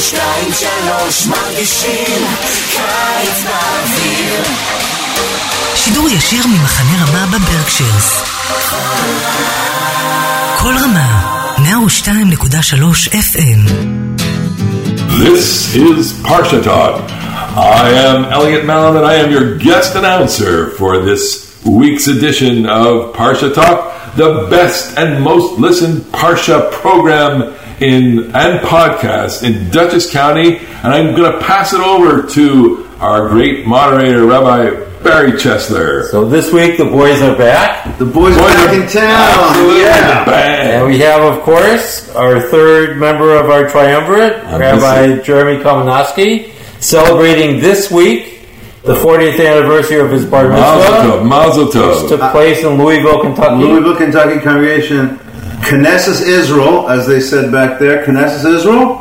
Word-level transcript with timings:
שתיים, 0.00 0.52
שלוש, 0.52 1.26
מרגישים 1.26 2.26
קיץ 2.72 3.44
באוויר. 3.44 4.42
שידור 5.76 6.08
ישיר 6.08 6.46
ממחנה 6.46 7.04
רמה 7.04 7.26
בברקשיירס. 7.26 8.22
כל 10.58 10.72
רמה, 10.84 11.20
102.3 11.58 13.08
FM. 13.08 13.60
This 15.18 15.74
is 15.76 16.12
Parsha 16.24 16.62
Talk. 16.64 17.10
I 17.56 17.88
am 18.06 18.24
Elliot 18.24 18.64
Malamet 18.64 18.96
and 18.98 19.06
I 19.06 19.14
am 19.14 19.30
your 19.30 19.58
guest 19.58 19.94
announcer 19.94 20.70
for 20.78 20.98
this 20.98 21.24
week's 21.64 22.08
edition 22.08 22.66
of 22.66 23.14
Parsha 23.14 23.54
Talk, 23.54 23.78
the 24.16 24.48
best 24.50 24.98
and 24.98 25.22
most 25.22 25.58
listened 25.60 25.98
Parsha 26.20 26.70
program 26.72 27.54
in 27.80 28.34
and 28.34 28.60
podcast 28.60 29.42
in 29.42 29.70
Dutchess 29.70 30.10
County. 30.10 30.58
And 30.58 30.92
I'm 30.92 31.14
going 31.14 31.32
to 31.32 31.38
pass 31.40 31.72
it 31.72 31.80
over 31.80 32.26
to 32.30 32.88
our 33.00 33.28
great 33.28 33.66
moderator, 33.66 34.24
Rabbi 34.24 34.70
Barry 35.02 35.32
Chesler. 35.32 36.04
So 36.10 36.24
this 36.26 36.50
week 36.52 36.78
the 36.78 36.84
boys 36.86 37.20
are 37.20 37.36
back. 37.36 37.98
The 37.98 38.06
boys, 38.06 38.34
are 38.36 38.40
back 38.40 38.72
in 38.74 38.88
town. 38.88 39.04
Absolutely 39.04 39.80
Yeah. 39.82 40.24
bang. 40.24 40.70
And 40.80 40.86
we 40.86 40.98
have, 41.00 41.20
of 41.22 41.42
course, 41.42 42.14
our 42.14 42.40
third 42.40 42.96
member 42.98 43.34
of 43.36 43.50
our 43.50 43.68
triumvirate, 43.68 44.42
Rabbi 44.44 45.18
Jeremy 45.22 45.62
Kalmanofsky, 45.62 46.50
celebrating 46.80 47.60
this 47.60 47.90
week 47.90 48.30
the 48.84 48.94
40th 48.94 49.40
anniversary 49.40 49.98
of 50.00 50.10
his 50.10 50.24
bar 50.26 50.48
mitzvah, 50.48 50.60
Mazel 50.60 50.80
mitzvah, 50.80 51.18
tov, 51.18 51.26
mazel 51.26 51.64
which 51.66 51.74
tov. 51.74 52.08
took 52.08 52.20
place 52.32 52.62
in 52.64 52.76
Louisville, 52.82 53.20
Kentucky. 53.22 53.56
Louisville, 53.62 53.96
Kentucky 53.96 54.40
congregation, 54.40 55.18
Knesset 55.64 56.26
Israel, 56.26 56.88
as 56.90 57.06
they 57.06 57.20
said 57.20 57.50
back 57.50 57.78
there, 57.78 58.04
Knesset 58.04 58.44
Israel. 58.54 59.00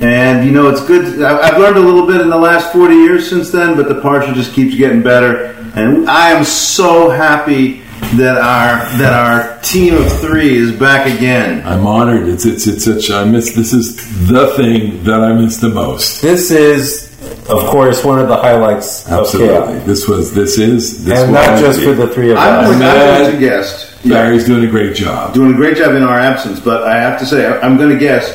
And 0.00 0.46
you 0.46 0.52
know, 0.52 0.68
it's 0.68 0.80
good. 0.84 1.22
I- 1.22 1.48
I've 1.48 1.58
learned 1.58 1.76
a 1.76 1.80
little 1.80 2.06
bit 2.06 2.20
in 2.22 2.30
the 2.30 2.38
last 2.38 2.72
40 2.72 2.94
years 2.94 3.28
since 3.28 3.50
then, 3.50 3.76
but 3.76 3.88
the 3.88 3.96
parsha 3.96 4.34
just 4.34 4.52
keeps 4.54 4.74
getting 4.74 5.02
better. 5.02 5.54
And 5.74 6.08
I 6.08 6.30
am 6.30 6.42
so 6.44 7.10
happy 7.10 7.82
that 8.14 8.38
our 8.38 8.98
that 8.98 9.12
our 9.12 9.58
team 9.62 9.94
of 9.94 10.10
three 10.20 10.56
is 10.56 10.72
back 10.72 11.06
again. 11.06 11.62
I'm 11.66 11.86
honored. 11.86 12.28
It's 12.28 12.46
it's 12.46 12.66
it's 12.66 12.84
such. 12.84 13.10
I 13.10 13.24
miss. 13.24 13.52
This 13.54 13.72
is 13.74 13.94
the 14.26 14.48
thing 14.56 15.04
that 15.04 15.20
I 15.20 15.32
miss 15.34 15.58
the 15.58 15.68
most. 15.68 16.22
This 16.22 16.50
is, 16.50 17.14
of 17.48 17.66
course, 17.66 18.02
one 18.02 18.18
of 18.18 18.26
the 18.28 18.36
highlights 18.36 19.06
Absolutely. 19.08 19.76
of 19.76 19.86
This 19.86 20.08
was. 20.08 20.32
This 20.34 20.58
is. 20.58 21.04
This 21.04 21.20
And 21.20 21.32
not 21.34 21.58
just 21.60 21.80
be. 21.80 21.84
for 21.84 21.92
the 21.94 22.08
three 22.08 22.30
of 22.32 22.38
I'm 22.38 22.64
us. 22.64 22.72
I'm 22.72 22.78
Mad. 22.78 23.18
going 23.22 23.32
to 23.34 23.38
guess. 23.38 23.89
Barry's 24.04 24.46
doing 24.46 24.64
a 24.64 24.70
great 24.70 24.94
job. 24.96 25.34
doing 25.34 25.52
a 25.52 25.56
great 25.56 25.76
job 25.76 25.94
in 25.94 26.02
our 26.02 26.18
absence. 26.18 26.58
But 26.60 26.84
I 26.84 26.96
have 26.98 27.18
to 27.20 27.26
say, 27.26 27.46
I- 27.46 27.60
I'm 27.60 27.76
going 27.76 27.90
to 27.90 27.98
guess 27.98 28.30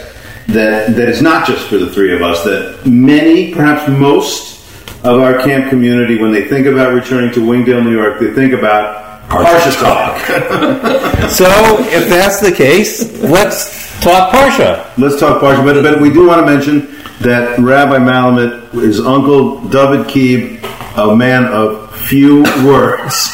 that 0.47 0.95
that 0.95 1.09
it's 1.09 1.22
not 1.22 1.47
just 1.47 1.67
for 1.67 1.77
the 1.77 1.89
three 1.91 2.13
of 2.16 2.22
us. 2.22 2.44
That 2.44 2.85
many, 2.85 3.53
perhaps 3.53 3.89
most, 3.89 4.55
of 5.03 5.19
our 5.22 5.39
camp 5.39 5.69
community, 5.69 6.19
when 6.19 6.31
they 6.31 6.47
think 6.47 6.66
about 6.67 6.94
returning 6.94 7.31
to 7.33 7.39
Wingdale, 7.45 7.83
New 7.83 7.91
York, 7.91 8.19
they 8.19 8.31
think 8.33 8.53
about 8.53 9.22
Parsha 9.30 9.59
Parsha 9.59 9.80
talk. 9.80 11.30
So, 11.30 11.45
if 11.89 12.09
that's 12.09 12.39
the 12.41 12.52
case, 12.52 13.19
let's 13.22 14.00
talk 14.02 14.31
Parsha. 14.31 14.85
Let's 14.97 15.19
talk 15.19 15.41
Parsha. 15.41 15.63
But, 15.63 15.81
but 15.83 16.02
we 16.02 16.11
do 16.11 16.27
want 16.27 16.45
to 16.45 16.52
mention 16.52 16.95
that 17.22 17.57
Rabbi 17.59 17.97
Malamet, 17.97 18.72
his 18.73 19.00
uncle 19.00 19.61
David 19.69 20.05
Keeb, 20.07 20.63
a 20.97 21.16
man 21.16 21.45
of 21.45 21.95
few 21.95 22.44
words, 22.66 23.29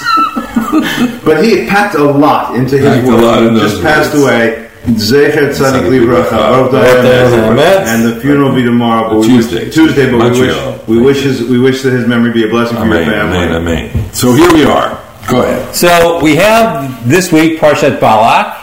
but 1.26 1.44
he 1.44 1.66
packed 1.68 1.96
a 1.96 2.04
lot 2.04 2.56
into 2.56 2.78
his 2.78 2.86
Packed 2.88 3.08
a 3.08 3.12
work. 3.12 3.22
lot 3.22 3.44
in 3.44 3.54
those 3.54 3.72
just 3.72 3.84
passed 3.84 4.14
words. 4.14 4.24
away. 4.26 4.68
Zecher 4.82 5.50
Tzadik 5.54 5.86
Livracha, 5.90 6.32
Baruch 6.32 6.72
Baruch 6.72 6.72
Dayan 6.72 7.04
Dayan 7.04 7.30
HaEmet. 7.30 7.56
HaEmet. 7.56 7.86
and 7.86 8.04
the 8.06 8.20
funeral 8.20 8.50
will 8.50 8.56
be 8.56 8.64
tomorrow. 8.64 9.20
But 9.22 9.28
Tuesday. 9.28 9.66
wish, 9.66 9.74
Tuesday, 9.76 10.12
but 10.12 10.32
we 10.34 10.42
wish 10.42 10.88
we 10.88 11.00
wish 11.00 11.22
his 11.22 11.44
we 11.44 11.60
wish 11.60 11.84
that 11.84 11.94
his 11.94 12.08
memory 12.08 12.32
be 12.34 12.46
a 12.46 12.48
blessing 12.48 12.78
for 12.78 12.86
your 12.86 12.96
Amen. 12.96 13.06
family. 13.12 13.38
Amen. 13.56 13.90
Amen. 13.94 14.14
So 14.14 14.34
here 14.34 14.52
we 14.54 14.66
are. 14.66 14.98
Go 15.28 15.44
ahead. 15.44 15.76
So 15.76 16.20
we 16.24 16.36
have 16.38 17.08
this 17.08 17.32
week 17.32 17.60
Parshat 17.60 18.00
Balak, 18.00 18.58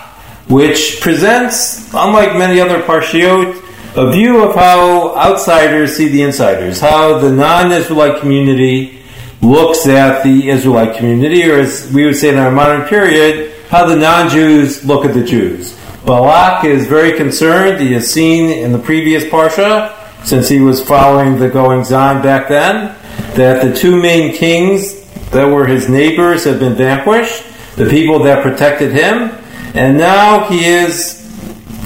which 0.49 1.01
presents, 1.01 1.87
unlike 1.95 2.37
many 2.37 2.61
other 2.61 2.83
Parshiot, 2.83 3.55
a 3.97 4.11
view 4.11 4.43
of 4.43 4.57
how 4.57 5.15
outsiders 5.17 5.97
see 5.97 6.09
the 6.09 6.23
insiders, 6.23 6.81
how 6.81 7.19
the 7.19 7.31
non-Israelite 7.31 8.21
community 8.21 8.99
looks 9.41 9.87
at 9.87 10.23
the 10.23 10.49
Israelite 10.49 10.97
community, 10.97 11.49
or 11.49 11.61
as 11.61 11.91
we 11.93 12.05
would 12.05 12.17
say 12.17 12.31
in 12.31 12.39
our 12.39 12.51
modern 12.51 12.87
period, 12.89 13.55
how 13.69 13.87
the 13.87 13.97
non-Jews 13.97 14.85
look 14.85 15.05
at 15.05 15.15
the 15.15 15.23
Jews. 15.23 15.79
Balak 16.05 16.65
is 16.65 16.87
very 16.87 17.17
concerned. 17.17 17.81
He 17.81 17.93
has 17.93 18.11
seen 18.11 18.51
in 18.51 18.73
the 18.73 18.79
previous 18.79 19.25
Parsha, 19.25 19.95
since 20.25 20.49
he 20.49 20.61
was 20.61 20.83
following 20.83 21.39
the 21.39 21.49
goings 21.49 21.93
on 21.93 22.23
back 22.23 22.49
then, 22.49 22.97
that 23.37 23.65
the 23.65 23.77
two 23.77 24.01
main 24.01 24.35
kings 24.35 25.05
that 25.31 25.45
were 25.45 25.67
his 25.67 25.89
neighbors 25.89 26.45
have 26.45 26.59
been 26.59 26.75
vanquished, 26.75 27.45
the 27.77 27.89
people 27.89 28.21
that 28.21 28.43
protected 28.43 28.93
him, 28.93 29.31
and 29.75 29.99
now 29.99 30.49
he 30.49 30.65
is 30.65 31.15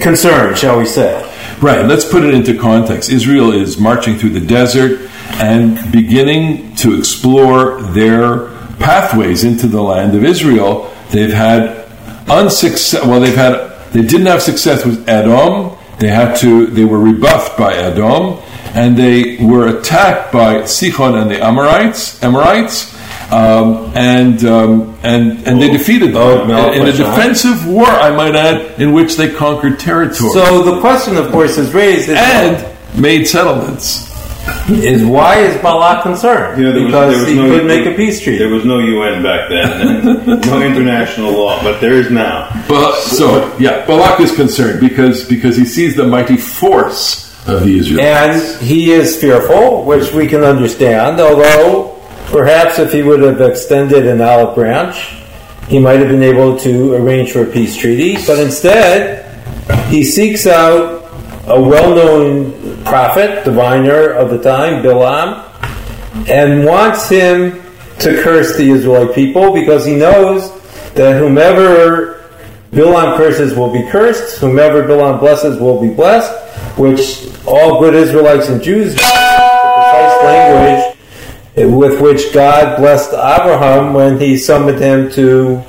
concerned, 0.01 0.57
shall 0.57 0.79
we 0.79 0.87
say. 0.87 1.29
Right. 1.61 1.85
Let's 1.85 2.05
put 2.05 2.25
it 2.25 2.35
into 2.35 2.59
context. 2.59 3.11
Israel 3.11 3.53
is 3.53 3.79
marching 3.79 4.17
through 4.17 4.31
the 4.31 4.41
desert 4.41 5.11
and 5.35 5.93
beginning 5.93 6.75
to 6.77 6.99
explore 6.99 7.81
their 7.83 8.49
pathways 8.79 9.45
into 9.45 9.67
the 9.67 9.83
land 9.83 10.15
of 10.15 10.25
Israel. 10.25 10.93
They've 11.11 11.33
had 11.33 11.87
unsuccess. 12.29 13.05
Well, 13.05 13.21
they've 13.21 13.35
had. 13.35 13.71
They 13.93 14.03
didn't 14.03 14.27
have 14.27 14.43
success 14.43 14.85
with 14.85 15.09
Edom. 15.09 15.77
They 15.99 16.09
had 16.09 16.37
to. 16.37 16.67
They 16.67 16.85
were 16.85 16.99
rebuffed 16.99 17.59
by 17.59 17.75
Edom, 17.75 18.41
and 18.75 18.97
they 18.97 19.37
were 19.45 19.69
attacked 19.79 20.33
by 20.33 20.63
Sichon 20.63 21.21
and 21.21 21.31
the 21.31 21.43
Amorites. 21.43 22.23
Amorites. 22.23 22.93
Um, 23.33 23.93
and 23.95 24.45
um, 24.45 24.99
and 25.03 25.47
and 25.47 25.63
they 25.63 25.71
defeated 25.71 26.09
them 26.09 26.17
Oh, 26.17 26.45
no 26.45 26.73
in 26.73 26.87
a 26.87 26.93
defensive 26.93 27.67
war, 27.67 27.87
I 27.87 28.15
might 28.15 28.35
add, 28.35 28.79
in 28.79 28.93
which 28.93 29.17
they 29.17 29.33
conquered 29.33 29.81
territory 29.81 30.31
So 30.33 30.63
the 30.63 30.81
question, 30.81 31.17
of 31.17 31.33
course, 31.33 31.57
is 31.57 31.73
raised 31.73 32.11
is, 32.11 32.19
and 32.19 33.01
made 33.01 33.27
settlements. 33.27 34.12
Is 34.69 35.05
why 35.05 35.39
is 35.39 35.61
Balak 35.63 36.03
concerned? 36.03 36.59
You 36.59 36.65
know, 36.67 36.73
there 36.73 36.83
was- 36.83 36.93
because 36.93 37.11
there 37.13 37.21
was 37.21 37.29
he 37.29 37.35
no- 37.37 37.59
could 37.59 37.67
make 37.67 37.87
a 37.87 37.95
peace 37.97 38.21
treaty. 38.21 38.39
There 38.39 38.49
was 38.49 38.65
no 38.65 38.79
UN 38.79 39.23
back 39.23 39.49
then, 39.49 40.41
no 40.47 40.63
international 40.63 41.33
law, 41.33 41.63
but 41.63 41.81
there 41.81 41.95
is 41.95 42.11
now. 42.11 42.49
But 42.69 42.97
so 43.01 43.55
yeah, 43.59 43.85
Balak 43.87 44.21
is 44.21 44.35
concerned 44.35 44.81
because 44.81 45.25
because 45.29 45.57
he 45.57 45.65
sees 45.65 45.97
the 45.97 46.05
mighty 46.07 46.37
force 46.37 47.31
of 47.49 47.65
the 47.65 47.79
Israelites. 47.79 48.57
And 48.57 48.63
he 48.65 48.93
is 48.93 49.21
fearful, 49.21 49.85
which 49.85 50.13
we 50.13 50.27
can 50.29 50.43
understand, 50.45 51.21
although 51.21 51.99
perhaps 52.27 52.79
if 52.79 52.93
he 52.93 53.03
would 53.03 53.21
have 53.21 53.41
extended 53.41 54.07
an 54.07 54.21
olive 54.21 54.55
branch, 54.55 55.17
he 55.69 55.79
might 55.79 55.99
have 55.99 56.09
been 56.09 56.23
able 56.23 56.57
to 56.59 56.95
arrange 56.95 57.33
for 57.33 57.43
a 57.43 57.47
peace 57.47 57.77
treaty. 57.77 58.17
But 58.27 58.39
instead, 58.39 59.27
he 59.89 60.05
seeks 60.05 60.47
out 60.47 61.02
a 61.47 61.61
well 61.61 61.95
known 61.95 62.85
prophet, 62.85 63.45
diviner 63.45 64.11
of 64.11 64.31
the 64.31 64.43
time, 64.43 64.83
Bilam, 64.83 65.49
and 66.29 66.65
wants 66.65 67.09
him 67.09 67.63
to 67.99 68.23
curse 68.23 68.57
the 68.57 68.71
Israelite 68.71 69.15
people 69.15 69.53
because 69.53 69.85
he 69.85 69.97
knows 69.97 70.51
that 70.95 71.19
whomever 71.19 72.25
Bilam 72.71 73.17
curses 73.17 73.55
will 73.55 73.73
be 73.73 73.83
cursed, 73.91 74.39
whomever 74.39 74.83
Bilam 74.85 75.21
blesses 75.21 75.59
will 75.61 75.81
be 75.81 75.93
blessed, 75.93 76.33
which 76.79 77.29
all 77.47 77.81
good 77.81 77.95
Israelites 77.95 78.49
and 78.49 78.63
Jews 78.63 78.95
precise 78.95 80.25
language 80.25 80.97
with 81.57 82.01
which 82.01 82.33
God 82.33 82.79
blessed 82.79 83.13
Abraham 83.13 83.93
when 83.93 84.19
he 84.19 84.39
summoned 84.39 84.79
him 84.79 85.11
to 85.13 85.63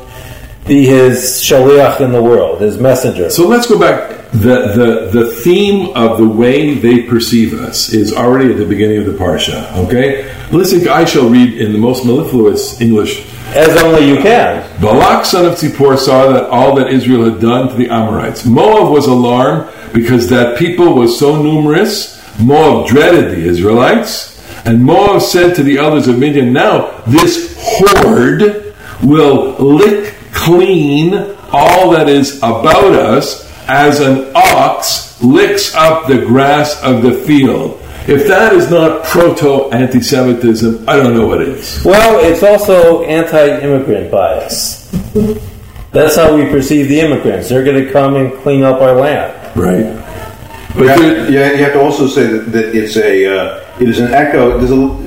be 0.67 0.85
his 0.85 1.41
shaliach 1.41 1.99
in 1.99 2.11
the 2.11 2.21
world, 2.21 2.61
his 2.61 2.77
messenger. 2.77 3.29
So 3.29 3.47
let's 3.47 3.67
go 3.67 3.79
back. 3.79 4.21
The, 4.31 5.09
the 5.11 5.21
the 5.21 5.31
theme 5.31 5.95
of 5.95 6.17
the 6.17 6.27
way 6.27 6.73
they 6.73 7.03
perceive 7.03 7.53
us 7.53 7.93
is 7.93 8.13
already 8.13 8.51
at 8.51 8.57
the 8.57 8.65
beginning 8.65 8.97
of 8.97 9.05
the 9.05 9.11
parsha. 9.11 9.71
Okay, 9.85 10.33
listen. 10.51 10.87
I 10.87 11.05
shall 11.05 11.29
read 11.29 11.53
in 11.61 11.71
the 11.71 11.77
most 11.77 12.03
mellifluous 12.05 12.81
English 12.81 13.27
As 13.55 13.77
only 13.83 14.07
you 14.07 14.17
can. 14.17 14.63
Balak 14.81 15.25
son 15.25 15.45
of 15.45 15.53
Zippor 15.53 15.97
saw 15.97 16.31
that 16.31 16.49
all 16.49 16.75
that 16.77 16.87
Israel 16.87 17.29
had 17.29 17.39
done 17.39 17.69
to 17.69 17.75
the 17.75 17.89
Amorites. 17.89 18.45
Moab 18.45 18.91
was 18.91 19.05
alarmed 19.05 19.71
because 19.93 20.29
that 20.29 20.57
people 20.57 20.95
was 20.95 21.19
so 21.19 21.39
numerous. 21.39 22.19
Moab 22.39 22.87
dreaded 22.87 23.31
the 23.31 23.45
Israelites. 23.45 24.31
And 24.65 24.83
Moab 24.83 25.21
said 25.21 25.55
to 25.57 25.63
the 25.63 25.77
elders 25.77 26.07
of 26.07 26.17
Midian, 26.17 26.53
Now 26.53 27.01
this 27.05 27.55
horde 27.59 28.73
will 29.03 29.55
lick 29.59 30.12
clean 30.43 31.35
all 31.51 31.91
that 31.91 32.09
is 32.09 32.37
about 32.37 32.93
us 32.93 33.49
as 33.67 33.99
an 33.99 34.31
ox 34.35 35.21
licks 35.23 35.73
up 35.75 36.07
the 36.07 36.17
grass 36.25 36.81
of 36.83 37.01
the 37.01 37.13
field. 37.13 37.79
If 38.05 38.27
that 38.27 38.51
is 38.51 38.69
not 38.69 39.05
proto 39.05 39.71
anti 39.71 40.01
Semitism, 40.01 40.89
I 40.89 40.97
don't 40.97 41.15
know 41.15 41.25
what 41.27 41.41
is. 41.41 41.81
Well, 41.85 42.19
it's 42.29 42.43
also 42.43 43.03
anti-immigrant 43.03 44.11
bias. 44.11 44.91
That's 45.91 46.15
how 46.17 46.35
we 46.35 46.43
perceive 46.49 46.89
the 46.89 46.99
immigrants. 46.99 47.47
They're 47.47 47.63
going 47.63 47.85
to 47.85 47.91
come 47.93 48.15
and 48.17 48.33
clean 48.41 48.63
up 48.63 48.81
our 48.81 48.93
land. 48.95 49.55
Right. 49.55 49.95
But 50.75 50.81
You 50.81 50.87
have, 50.89 50.99
there- 50.99 51.31
yeah, 51.31 51.51
you 51.51 51.63
have 51.63 51.73
to 51.73 51.81
also 51.81 52.07
say 52.07 52.27
that, 52.27 52.51
that 52.51 52.75
it's 52.75 52.97
a 52.97 53.25
uh, 53.27 53.63
it 53.79 53.87
is 53.87 53.99
an 53.99 54.11
echo. 54.13 54.57
A, 54.57 54.61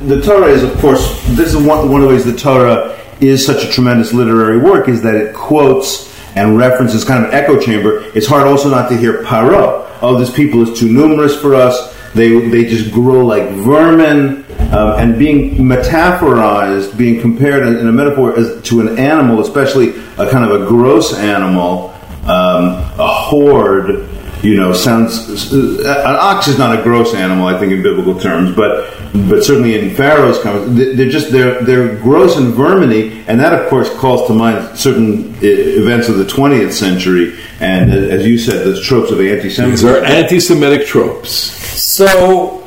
the 0.06 0.22
Torah 0.22 0.46
is, 0.46 0.62
of 0.62 0.72
course, 0.78 1.20
this 1.36 1.52
is 1.52 1.56
one, 1.56 1.90
one 1.90 2.00
of 2.00 2.08
the 2.08 2.14
ways 2.14 2.24
the 2.24 2.36
Torah 2.36 2.95
is 3.20 3.44
such 3.44 3.64
a 3.64 3.68
tremendous 3.70 4.12
literary 4.12 4.58
work 4.58 4.88
is 4.88 5.02
that 5.02 5.14
it 5.14 5.34
quotes 5.34 6.14
and 6.36 6.56
references 6.56 7.04
kind 7.04 7.24
of 7.24 7.32
echo 7.32 7.58
chamber. 7.58 8.02
It's 8.14 8.26
hard 8.26 8.46
also 8.46 8.68
not 8.68 8.88
to 8.90 8.96
hear 8.96 9.22
paro. 9.22 9.88
Oh, 10.02 10.18
this 10.18 10.34
people 10.34 10.62
is 10.62 10.78
too 10.78 10.90
numerous 10.90 11.40
for 11.40 11.54
us. 11.54 11.94
They 12.12 12.48
they 12.48 12.64
just 12.64 12.92
grow 12.92 13.24
like 13.24 13.48
vermin. 13.50 14.44
Um, 14.56 14.98
and 14.98 15.18
being 15.18 15.54
metaphorized, 15.58 16.96
being 16.96 17.20
compared 17.20 17.66
in, 17.66 17.76
in 17.76 17.86
a 17.86 17.92
metaphor 17.92 18.36
as, 18.36 18.60
to 18.62 18.80
an 18.80 18.98
animal, 18.98 19.40
especially 19.40 19.90
a 20.18 20.28
kind 20.28 20.44
of 20.44 20.62
a 20.62 20.66
gross 20.66 21.14
animal, 21.14 21.94
um, 22.24 22.74
a 22.98 23.06
horde, 23.06 24.08
you 24.46 24.56
know, 24.56 24.72
sounds. 24.72 25.52
An 25.52 25.86
ox 26.30 26.48
is 26.48 26.58
not 26.58 26.78
a 26.78 26.82
gross 26.82 27.14
animal, 27.14 27.46
I 27.48 27.58
think, 27.58 27.72
in 27.72 27.82
biblical 27.82 28.18
terms, 28.18 28.54
but 28.54 28.92
but 29.28 29.42
certainly 29.44 29.78
in 29.78 29.94
Pharaoh's 29.94 30.38
comments, 30.40 30.76
they- 30.78 30.92
they're 30.94 31.08
just 31.10 31.32
they're 31.32 31.60
they're 31.62 31.96
gross 31.96 32.36
and 32.36 32.54
verminy, 32.54 33.22
and 33.28 33.40
that 33.40 33.52
of 33.58 33.68
course 33.68 33.88
calls 33.98 34.26
to 34.28 34.34
mind 34.34 34.78
certain 34.78 35.34
uh, 35.36 35.38
events 35.82 36.08
of 36.08 36.18
the 36.18 36.24
20th 36.24 36.72
century, 36.72 37.34
and 37.60 37.92
uh, 37.92 37.96
as 38.16 38.26
you 38.26 38.38
said, 38.38 38.66
the 38.66 38.80
tropes 38.80 39.10
of 39.10 39.20
anti-Semitism. 39.20 39.70
These 39.70 39.84
are 39.84 40.04
anti-Semitic 40.04 40.86
tropes. 40.86 41.30
So, 41.30 42.62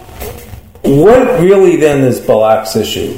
what 0.84 1.40
really 1.42 1.76
then 1.78 2.04
is 2.04 2.20
Balak's 2.20 2.76
issue? 2.76 3.18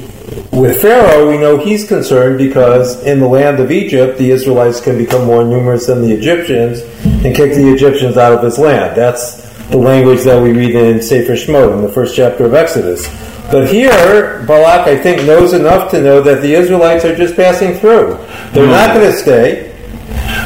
With 0.52 0.80
Pharaoh, 0.80 1.28
we 1.28 1.38
know 1.38 1.58
he's 1.58 1.86
concerned 1.86 2.38
because 2.38 3.02
in 3.04 3.20
the 3.20 3.26
land 3.26 3.60
of 3.60 3.70
Egypt, 3.70 4.18
the 4.18 4.30
Israelites 4.30 4.80
can 4.80 4.98
become 4.98 5.26
more 5.26 5.44
numerous 5.44 5.86
than 5.86 6.02
the 6.02 6.12
Egyptians 6.12 6.80
and 7.24 7.34
kick 7.34 7.54
the 7.54 7.72
Egyptians 7.72 8.16
out 8.16 8.32
of 8.32 8.42
his 8.42 8.58
land. 8.58 8.96
That's 8.96 9.42
the 9.68 9.78
language 9.78 10.22
that 10.24 10.42
we 10.42 10.52
read 10.52 10.74
in 10.74 11.00
Sefer 11.02 11.32
Shemot 11.32 11.74
in 11.74 11.82
the 11.82 11.88
first 11.88 12.14
chapter 12.14 12.44
of 12.44 12.54
Exodus. 12.54 13.08
But 13.50 13.68
here, 13.68 14.44
Balak, 14.46 14.86
I 14.88 14.96
think, 14.96 15.26
knows 15.26 15.52
enough 15.52 15.90
to 15.90 16.00
know 16.00 16.22
that 16.22 16.40
the 16.42 16.54
Israelites 16.54 17.04
are 17.04 17.14
just 17.14 17.36
passing 17.36 17.74
through. 17.74 18.16
They're 18.52 18.66
not 18.66 18.94
going 18.94 19.10
to 19.10 19.16
stay. 19.16 19.68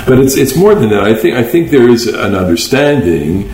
But 0.07 0.21
it's 0.21 0.37
it's 0.37 0.57
more 0.57 0.75
than 0.75 0.91
that. 0.91 1.03
I 1.03 1.15
think 1.15 1.37
I 1.37 1.43
think 1.43 1.71
there 1.71 1.89
is 1.89 2.07
an 2.07 2.35
understanding 2.35 3.49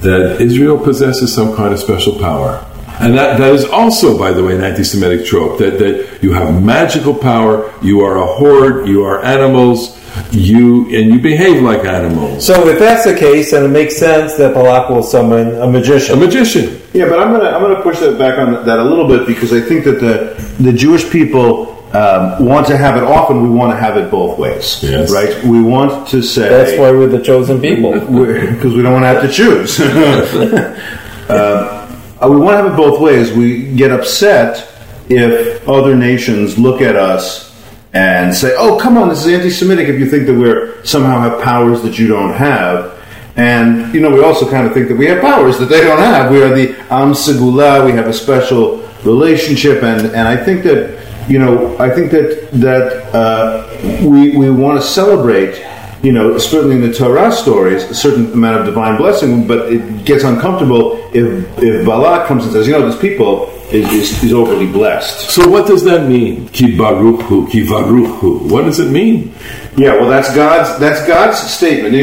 that 0.00 0.40
Israel 0.40 0.78
possesses 0.78 1.34
some 1.34 1.54
kind 1.54 1.72
of 1.72 1.78
special 1.78 2.18
power. 2.18 2.64
And 3.00 3.16
that, 3.16 3.38
that 3.38 3.52
is 3.54 3.64
also, 3.64 4.18
by 4.18 4.32
the 4.32 4.42
way, 4.42 4.56
an 4.56 4.62
anti-Semitic 4.62 5.24
trope 5.26 5.58
that, 5.58 5.78
that 5.78 6.18
you 6.22 6.32
have 6.32 6.62
magical 6.62 7.14
power, 7.14 7.72
you 7.82 8.00
are 8.00 8.16
a 8.18 8.26
horde, 8.26 8.88
you 8.88 9.04
are 9.04 9.24
animals, 9.24 9.96
you 10.32 10.84
and 10.86 11.12
you 11.12 11.20
behave 11.20 11.62
like 11.62 11.84
animals. 11.84 12.44
So, 12.44 12.66
if 12.68 12.78
that's 12.78 13.04
the 13.04 13.14
case, 13.16 13.52
then 13.52 13.64
it 13.64 13.68
makes 13.68 13.96
sense 13.96 14.34
that 14.36 14.54
Balak 14.54 14.90
will 14.90 15.02
summon 15.02 15.54
a 15.60 15.66
magician. 15.70 16.16
A 16.16 16.20
magician. 16.20 16.64
magician. 16.64 16.82
Yeah, 16.92 17.08
but 17.08 17.20
I'm 17.20 17.30
gonna 17.32 17.50
I'm 17.50 17.62
gonna 17.62 17.82
push 17.82 18.00
that 18.00 18.18
back 18.18 18.38
on 18.38 18.64
that 18.66 18.78
a 18.78 18.82
little 18.82 19.06
bit 19.06 19.26
because 19.26 19.52
I 19.52 19.60
think 19.60 19.84
that 19.84 20.00
the 20.00 20.34
the 20.62 20.72
Jewish 20.72 21.08
people 21.10 21.76
um, 21.92 22.44
want 22.44 22.66
to 22.66 22.76
have 22.76 22.96
it 22.96 23.02
often. 23.04 23.42
We 23.42 23.50
want 23.50 23.72
to 23.72 23.78
have 23.78 23.96
it 23.96 24.10
both 24.10 24.38
ways, 24.38 24.82
Yes. 24.82 25.12
right? 25.12 25.42
We 25.44 25.62
want 25.62 26.08
to 26.08 26.22
say 26.22 26.48
That's 26.48 26.78
why 26.78 26.90
we're 26.90 27.06
the 27.06 27.22
chosen 27.22 27.60
people. 27.60 27.92
because 27.92 28.74
we 28.74 28.82
don't 28.82 28.92
want 28.92 29.04
to 29.04 29.08
have 29.08 29.22
to 29.22 29.30
choose. 29.30 29.78
uh, 31.30 31.77
we 32.22 32.36
want 32.36 32.56
to 32.56 32.62
have 32.62 32.72
it 32.72 32.76
both 32.76 33.00
ways. 33.00 33.32
We 33.32 33.74
get 33.74 33.92
upset 33.92 34.68
if 35.08 35.68
other 35.68 35.94
nations 35.94 36.58
look 36.58 36.80
at 36.82 36.96
us 36.96 37.48
and 37.92 38.34
say, 38.34 38.54
"Oh, 38.58 38.78
come 38.78 38.98
on, 38.98 39.08
this 39.08 39.24
is 39.24 39.28
anti-Semitic." 39.28 39.88
If 39.88 40.00
you 40.00 40.10
think 40.10 40.26
that 40.26 40.34
we're 40.34 40.84
somehow 40.84 41.20
have 41.20 41.42
powers 41.42 41.82
that 41.82 41.98
you 41.98 42.08
don't 42.08 42.34
have. 42.34 42.94
And 43.36 43.94
you 43.94 44.00
know, 44.00 44.10
we 44.10 44.22
also 44.22 44.50
kind 44.50 44.66
of 44.66 44.74
think 44.74 44.88
that 44.88 44.96
we 44.96 45.06
have 45.06 45.20
powers 45.20 45.58
that 45.58 45.66
they 45.66 45.82
don't 45.82 46.00
have. 46.00 46.30
We 46.30 46.42
are 46.42 46.52
the 46.54 46.70
Am 46.90 47.12
Segula. 47.12 47.84
We 47.86 47.92
have 47.92 48.08
a 48.08 48.12
special 48.12 48.78
relationship, 49.04 49.84
and 49.84 50.06
and 50.06 50.26
I 50.26 50.36
think 50.36 50.64
that 50.64 50.98
you 51.28 51.38
know, 51.38 51.78
I 51.78 51.90
think 51.90 52.10
that 52.10 52.48
that 52.52 53.14
uh, 53.14 53.68
we 54.02 54.36
we 54.36 54.50
want 54.50 54.80
to 54.80 54.86
celebrate. 54.86 55.64
You 56.02 56.12
know, 56.12 56.38
certainly 56.38 56.76
in 56.76 56.82
the 56.82 56.92
Torah 56.92 57.32
stories, 57.32 57.82
a 57.84 57.94
certain 57.94 58.32
amount 58.32 58.60
of 58.60 58.66
divine 58.66 58.96
blessing, 58.96 59.48
but 59.48 59.72
it 59.72 60.04
gets 60.04 60.22
uncomfortable 60.22 60.96
if 61.12 61.26
if 61.58 61.84
Balak 61.84 62.28
comes 62.28 62.44
and 62.44 62.52
says, 62.52 62.68
you 62.68 62.72
know, 62.72 62.88
this 62.88 63.00
people 63.00 63.50
is, 63.72 63.92
is, 63.92 64.24
is 64.24 64.32
overly 64.32 64.66
blessed. 64.66 65.30
So 65.30 65.48
what 65.48 65.66
does 65.66 65.84
that 65.84 66.08
mean? 66.08 66.48
Ki 66.50 66.76
baruchu, 66.76 67.50
ki 67.50 67.64
varuchu. 67.64 68.50
What 68.50 68.64
does 68.64 68.78
it 68.78 68.90
mean? 68.90 69.34
Yeah, 69.76 69.94
well, 69.94 70.08
that's 70.08 70.34
God's 70.34 70.78
that's 70.78 71.06
God's 71.06 71.38
statement, 71.38 71.94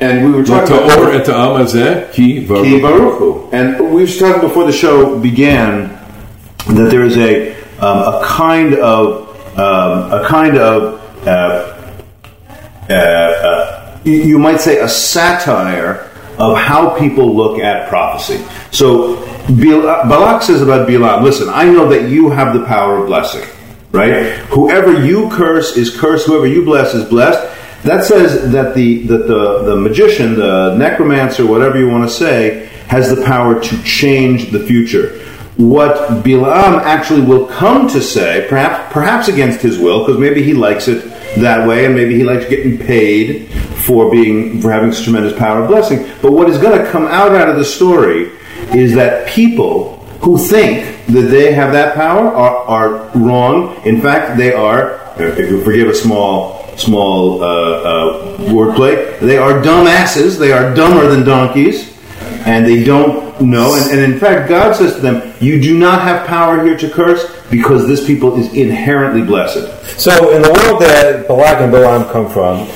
and 0.00 0.24
we 0.26 0.32
were 0.32 0.44
talking 0.44 0.76
about 0.76 1.14
et 1.14 1.26
ha'am 1.26 1.60
hazeh, 1.60 2.12
ki. 2.12 2.46
Baruchu. 2.46 3.52
And 3.52 3.92
we 3.92 4.02
were 4.02 4.06
talking 4.06 4.40
before 4.40 4.64
the 4.64 4.72
show 4.72 5.18
began 5.18 5.88
that 6.68 6.90
there 6.90 7.02
is 7.02 7.16
a 7.16 7.54
um, 7.80 8.14
a 8.14 8.22
kind 8.24 8.74
of 8.74 9.28
um, 9.58 10.12
a 10.12 10.24
kind 10.26 10.56
of 10.56 11.26
uh, 11.26 11.77
uh, 12.88 12.92
uh, 12.92 13.98
you, 14.04 14.14
you 14.14 14.38
might 14.38 14.60
say 14.60 14.80
a 14.80 14.88
satire 14.88 16.10
of 16.38 16.56
how 16.56 16.96
people 16.98 17.34
look 17.34 17.58
at 17.58 17.88
prophecy. 17.88 18.44
So 18.70 19.16
Bil- 19.48 19.82
Balak 19.82 20.42
says 20.42 20.62
about 20.62 20.88
Bilam, 20.88 21.22
listen, 21.22 21.48
I 21.48 21.64
know 21.64 21.88
that 21.88 22.08
you 22.08 22.30
have 22.30 22.54
the 22.54 22.64
power 22.64 22.98
of 22.98 23.06
blessing, 23.06 23.48
right? 23.90 24.36
Whoever 24.50 25.04
you 25.04 25.28
curse 25.30 25.76
is 25.76 25.98
cursed, 25.98 26.26
whoever 26.26 26.46
you 26.46 26.64
bless 26.64 26.94
is 26.94 27.08
blessed. 27.08 27.56
That 27.82 28.04
says 28.04 28.52
that 28.52 28.74
the 28.74 29.02
that 29.06 29.26
the, 29.28 29.62
the 29.62 29.76
magician, 29.76 30.34
the 30.36 30.76
necromancer, 30.76 31.46
whatever 31.46 31.78
you 31.78 31.88
want 31.88 32.08
to 32.08 32.14
say, 32.14 32.66
has 32.88 33.14
the 33.14 33.24
power 33.24 33.60
to 33.60 33.82
change 33.82 34.50
the 34.50 34.60
future. 34.60 35.20
What 35.56 36.22
Bilam 36.24 36.80
actually 36.82 37.22
will 37.22 37.46
come 37.46 37.88
to 37.88 38.00
say, 38.00 38.46
perhaps 38.48 38.92
perhaps 38.92 39.28
against 39.28 39.60
his 39.60 39.78
will, 39.78 40.04
because 40.04 40.20
maybe 40.20 40.42
he 40.42 40.54
likes 40.54 40.86
it 40.88 41.04
that 41.36 41.66
way, 41.66 41.84
and 41.84 41.94
maybe 41.94 42.14
he 42.16 42.24
likes 42.24 42.48
getting 42.48 42.78
paid 42.78 43.48
for 43.84 44.10
being 44.10 44.60
for 44.60 44.70
having 44.70 44.92
such 44.92 45.04
tremendous 45.04 45.38
power 45.38 45.62
of 45.62 45.68
blessing. 45.68 46.08
But 46.20 46.32
what 46.32 46.48
is 46.48 46.58
going 46.58 46.78
to 46.82 46.90
come 46.90 47.06
out 47.06 47.32
out 47.32 47.48
of 47.48 47.56
the 47.56 47.64
story 47.64 48.30
is 48.74 48.94
that 48.94 49.28
people 49.28 49.96
who 50.20 50.36
think 50.36 51.06
that 51.06 51.22
they 51.22 51.52
have 51.52 51.72
that 51.72 51.94
power 51.94 52.28
are, 52.28 52.56
are 52.66 53.10
wrong. 53.18 53.80
In 53.84 54.00
fact, 54.00 54.36
they 54.36 54.52
are. 54.52 55.00
If 55.18 55.50
you 55.50 55.64
forgive 55.64 55.88
a 55.88 55.94
small 55.94 56.58
small 56.76 57.42
uh, 57.42 57.46
uh, 57.46 58.36
wordplay, 58.38 59.18
they 59.20 59.36
are 59.36 59.60
dumbasses. 59.62 60.38
They 60.38 60.52
are 60.52 60.74
dumber 60.74 61.08
than 61.08 61.24
donkeys, 61.24 61.97
and 62.48 62.66
they 62.66 62.82
don't 62.82 63.40
know. 63.42 63.74
And, 63.74 63.92
and 63.92 64.12
in 64.12 64.18
fact, 64.18 64.48
God 64.48 64.74
says 64.74 64.94
to 64.94 65.00
them, 65.00 65.34
"You 65.38 65.60
do 65.60 65.78
not 65.78 66.00
have 66.02 66.26
power 66.26 66.64
here 66.64 66.78
to 66.78 66.88
curse 66.88 67.22
because 67.50 67.86
this 67.86 68.06
people 68.06 68.38
is 68.38 68.52
inherently 68.54 69.22
blessed." 69.22 69.68
So, 70.00 70.32
in 70.34 70.40
the 70.40 70.50
world 70.50 70.80
that 70.80 71.28
Balak 71.28 71.60
and 71.60 71.70
Balaam 71.70 72.04
come 72.10 72.28
from, 72.30 72.66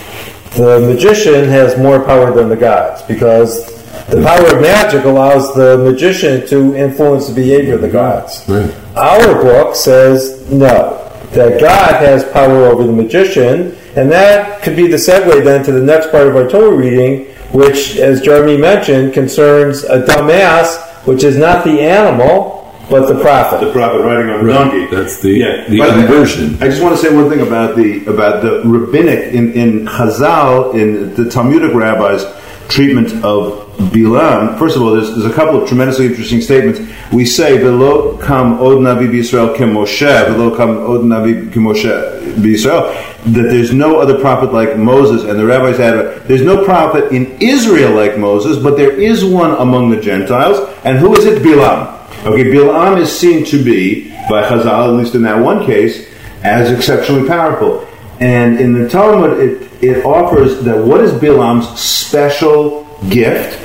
the 0.57 0.81
magician 0.81 1.49
has 1.49 1.79
more 1.79 2.05
power 2.05 2.33
than 2.33 2.50
the 2.50 2.57
gods 2.57 3.00
because 3.02 3.64
the 4.11 4.23
power 4.23 4.55
of 4.55 4.61
magic 4.61 5.05
allows 5.05 5.55
the 5.55 5.79
magician 5.79 6.47
to 6.49 6.76
influence 6.76 7.29
the 7.29 7.35
behavior 7.35 7.75
of 7.76 7.81
the 7.81 7.88
gods. 7.88 8.45
Right. 8.47 8.71
Our 8.95 9.43
book 9.43 9.75
says 9.75 10.50
no, 10.50 11.11
that 11.33 11.59
God 11.59 11.95
has 12.05 12.25
power 12.25 12.67
over 12.67 12.85
the 12.85 12.93
magician, 12.93 13.75
and 13.97 14.12
that 14.12 14.61
could 14.62 14.76
be 14.76 14.87
the 14.87 14.99
segue 14.99 15.43
then 15.45 15.64
to 15.64 15.73
the 15.73 15.81
next 15.81 16.11
part 16.11 16.26
of 16.26 16.37
our 16.37 16.47
Torah 16.47 16.76
reading, 16.76 17.32
which, 17.53 17.97
as 17.97 18.21
Jeremy 18.21 18.57
mentioned, 18.57 19.13
concerns 19.13 19.85
a 19.85 20.03
dumbass, 20.03 20.81
which 21.07 21.23
is 21.25 21.37
not 21.37 21.65
the 21.65 21.81
animal, 21.81 22.59
but 22.91 23.07
the 23.09 23.19
prophet. 23.21 23.61
the 23.65 23.73
prophet 23.73 24.03
riding 24.03 24.31
on 24.31 24.41
a 24.41 24.45
Right. 24.45 24.53
donkey. 24.55 24.87
That's 24.95 25.19
the- 25.21 25.31
yeah. 25.31 25.65
the 25.69 25.79
By 25.79 25.89
way, 25.89 26.01
inversion. 26.03 26.59
I 26.61 26.67
just 26.69 26.83
want 26.83 26.95
to 26.99 27.03
say 27.03 27.15
one 27.15 27.31
thing 27.31 27.41
about 27.41 27.77
the 27.77 28.03
about 28.07 28.43
the 28.43 28.61
rabbinic 28.65 29.33
in 29.33 29.53
in 29.53 29.87
Chazal 29.87 30.75
in 30.75 31.15
the 31.15 31.25
Talmudic 31.31 31.73
rabbis' 31.75 32.27
treatment 32.69 33.13
of 33.25 33.55
Bilam. 33.93 34.59
First 34.59 34.77
of 34.77 34.83
all, 34.83 34.93
there's, 34.93 35.11
there's 35.15 35.25
a 35.27 35.35
couple 35.35 35.61
of 35.61 35.69
tremendously 35.69 36.07
interesting 36.07 36.41
statements. 36.41 36.81
We 37.13 37.25
say 37.25 37.59
"Velo 37.59 38.17
kam 38.21 38.61
od 38.61 38.79
navi 38.81 39.09
b'Yisrael 39.11 39.55
kemoshe, 39.57 40.27
velo 40.37 40.51
kam 40.51 40.71
od 40.87 41.03
navi 41.05 41.51
kemoshe 41.53 41.93
b'Yisrael." 42.41 42.91
That 43.25 43.43
there's 43.43 43.73
no 43.73 44.00
other 44.00 44.19
prophet 44.19 44.52
like 44.52 44.76
Moses, 44.76 45.23
and 45.23 45.38
the 45.38 45.47
rabbis 45.47 45.79
add, 45.79 46.26
"There's 46.26 46.43
no 46.43 46.64
prophet 46.64 47.12
in 47.12 47.37
Israel 47.41 47.93
like 47.93 48.19
Moses, 48.19 48.57
but 48.57 48.76
there 48.76 48.91
is 48.91 49.25
one 49.25 49.52
among 49.52 49.91
the 49.91 49.97
Gentiles, 49.97 50.59
and 50.85 50.99
who 50.99 51.14
is 51.14 51.25
it? 51.25 51.43
Bilam." 51.43 51.88
Okay, 52.25 52.45
Bilam 52.45 53.00
is 53.00 53.11
seen 53.11 53.45
to 53.47 53.62
be, 53.62 54.11
by 54.29 54.43
Chazal, 54.45 54.88
at 54.88 54.95
least 54.95 55.14
in 55.14 55.23
that 55.23 55.38
one 55.38 55.64
case, 55.64 56.07
as 56.43 56.71
exceptionally 56.71 57.26
powerful. 57.29 57.87
And 58.21 58.61
in 58.61 58.73
the 58.73 58.88
Talmud, 58.88 59.41
it, 59.41 59.69
it 59.83 60.05
offers 60.05 60.62
that 60.62 60.79
what 60.79 61.00
is 61.00 61.11
Bilam's 61.12 61.69
special 61.81 62.87
gift? 63.09 63.59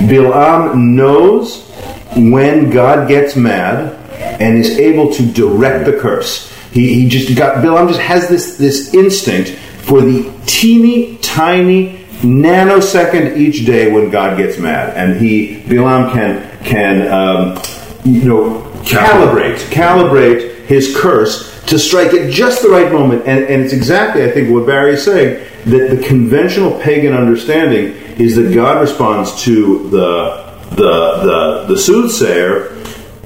Bilam 0.00 0.74
knows 0.94 1.70
when 2.16 2.68
God 2.68 3.08
gets 3.08 3.36
mad 3.36 3.98
and 4.40 4.58
is 4.58 4.78
able 4.78 5.12
to 5.14 5.22
direct 5.22 5.86
the 5.86 5.94
curse. 5.94 6.51
He, 6.72 6.94
he 6.94 7.08
just 7.08 7.36
got, 7.36 7.56
Bilam 7.56 7.88
just 7.88 8.00
has 8.00 8.28
this, 8.28 8.56
this 8.56 8.94
instinct 8.94 9.50
for 9.82 10.00
the 10.00 10.32
teeny 10.46 11.18
tiny 11.18 11.98
nanosecond 12.22 13.36
each 13.36 13.66
day 13.66 13.90
when 13.90 14.10
God 14.10 14.36
gets 14.36 14.58
mad, 14.58 14.96
and 14.96 15.20
he 15.20 15.60
Bilam 15.62 16.12
can 16.12 16.64
can 16.64 17.08
um, 17.12 17.60
you 18.04 18.24
know 18.24 18.60
calibrate 18.84 19.58
calibrate 19.70 20.64
his 20.66 20.96
curse 20.96 21.52
to 21.66 21.78
strike 21.78 22.14
at 22.14 22.30
just 22.30 22.62
the 22.62 22.68
right 22.68 22.92
moment. 22.92 23.26
And, 23.26 23.44
and 23.44 23.62
it's 23.62 23.72
exactly, 23.72 24.24
I 24.24 24.30
think, 24.30 24.50
what 24.50 24.66
Barry 24.66 24.94
is 24.94 25.04
saying 25.04 25.44
that 25.66 25.96
the 25.96 26.02
conventional 26.06 26.78
pagan 26.80 27.12
understanding 27.12 27.94
is 28.18 28.36
that 28.36 28.54
God 28.54 28.80
responds 28.80 29.42
to 29.42 29.88
the 29.90 30.52
the 30.70 30.76
the, 30.76 31.64
the 31.68 31.76
soothsayer. 31.76 32.78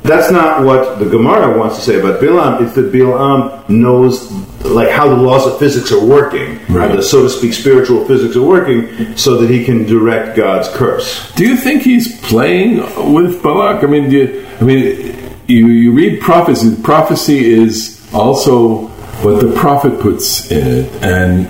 That's 0.07 0.31
not 0.31 0.65
what 0.65 0.99
the 0.99 1.07
Gemara 1.07 1.57
wants 1.59 1.77
to 1.77 1.83
say 1.83 1.99
about 2.01 2.21
Bilam. 2.21 2.63
It's 2.63 2.75
that 2.75 2.93
Bilam 2.93 3.69
knows 3.69 4.31
like 4.65 4.91
how 4.91 5.09
the 5.09 5.17
laws 5.17 5.47
of 5.47 5.59
physics 5.59 5.93
are 5.93 6.05
working, 6.05 6.59
Right. 6.69 6.95
the 6.95 7.03
so 7.03 7.23
to 7.23 7.31
speak 7.31 7.53
spiritual 7.55 8.05
physics 8.07 8.37
are 8.37 8.43
working, 8.43 9.17
so 9.17 9.37
that 9.39 9.51
he 9.51 9.65
can 9.65 9.85
direct 9.87 10.37
God's 10.37 10.69
curse. 10.71 11.33
Do 11.35 11.45
you 11.47 11.57
think 11.57 11.83
he's 11.83 12.21
playing 12.23 12.79
with 13.13 13.43
Balak? 13.43 13.85
I 13.85 13.87
mean, 13.87 14.11
do 14.11 14.17
you, 14.17 14.47
I 14.61 14.65
mean, 14.65 15.17
you, 15.47 15.67
you 15.69 15.93
read 15.93 16.21
prophecy. 16.21 16.75
Prophecy 16.83 17.53
is 17.53 18.09
also 18.13 18.87
what 19.23 19.41
the 19.41 19.53
prophet 19.53 20.01
puts 20.01 20.51
in 20.51 20.67
it, 20.67 21.03
and 21.03 21.49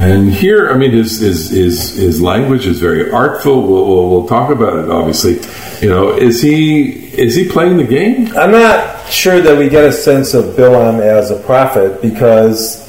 and 0.00 0.30
here, 0.32 0.70
I 0.70 0.76
mean, 0.76 0.92
his 0.92 1.18
his 1.20 1.50
his, 1.50 1.96
his 1.96 2.20
language 2.22 2.66
is 2.66 2.78
very 2.80 3.10
artful. 3.10 3.62
We'll, 3.66 3.86
we'll, 3.86 4.10
we'll 4.10 4.28
talk 4.28 4.50
about 4.50 4.78
it, 4.78 4.90
obviously. 4.90 5.40
You 5.82 5.88
know, 5.92 6.12
is 6.16 6.40
he 6.42 6.97
is 7.18 7.34
he 7.34 7.48
playing 7.48 7.76
the 7.76 7.84
game? 7.84 8.36
I'm 8.36 8.52
not 8.52 9.08
sure 9.10 9.40
that 9.40 9.58
we 9.58 9.68
get 9.68 9.84
a 9.84 9.92
sense 9.92 10.34
of 10.34 10.54
Bilam 10.54 11.00
as 11.00 11.30
a 11.30 11.40
prophet 11.40 12.00
because 12.00 12.86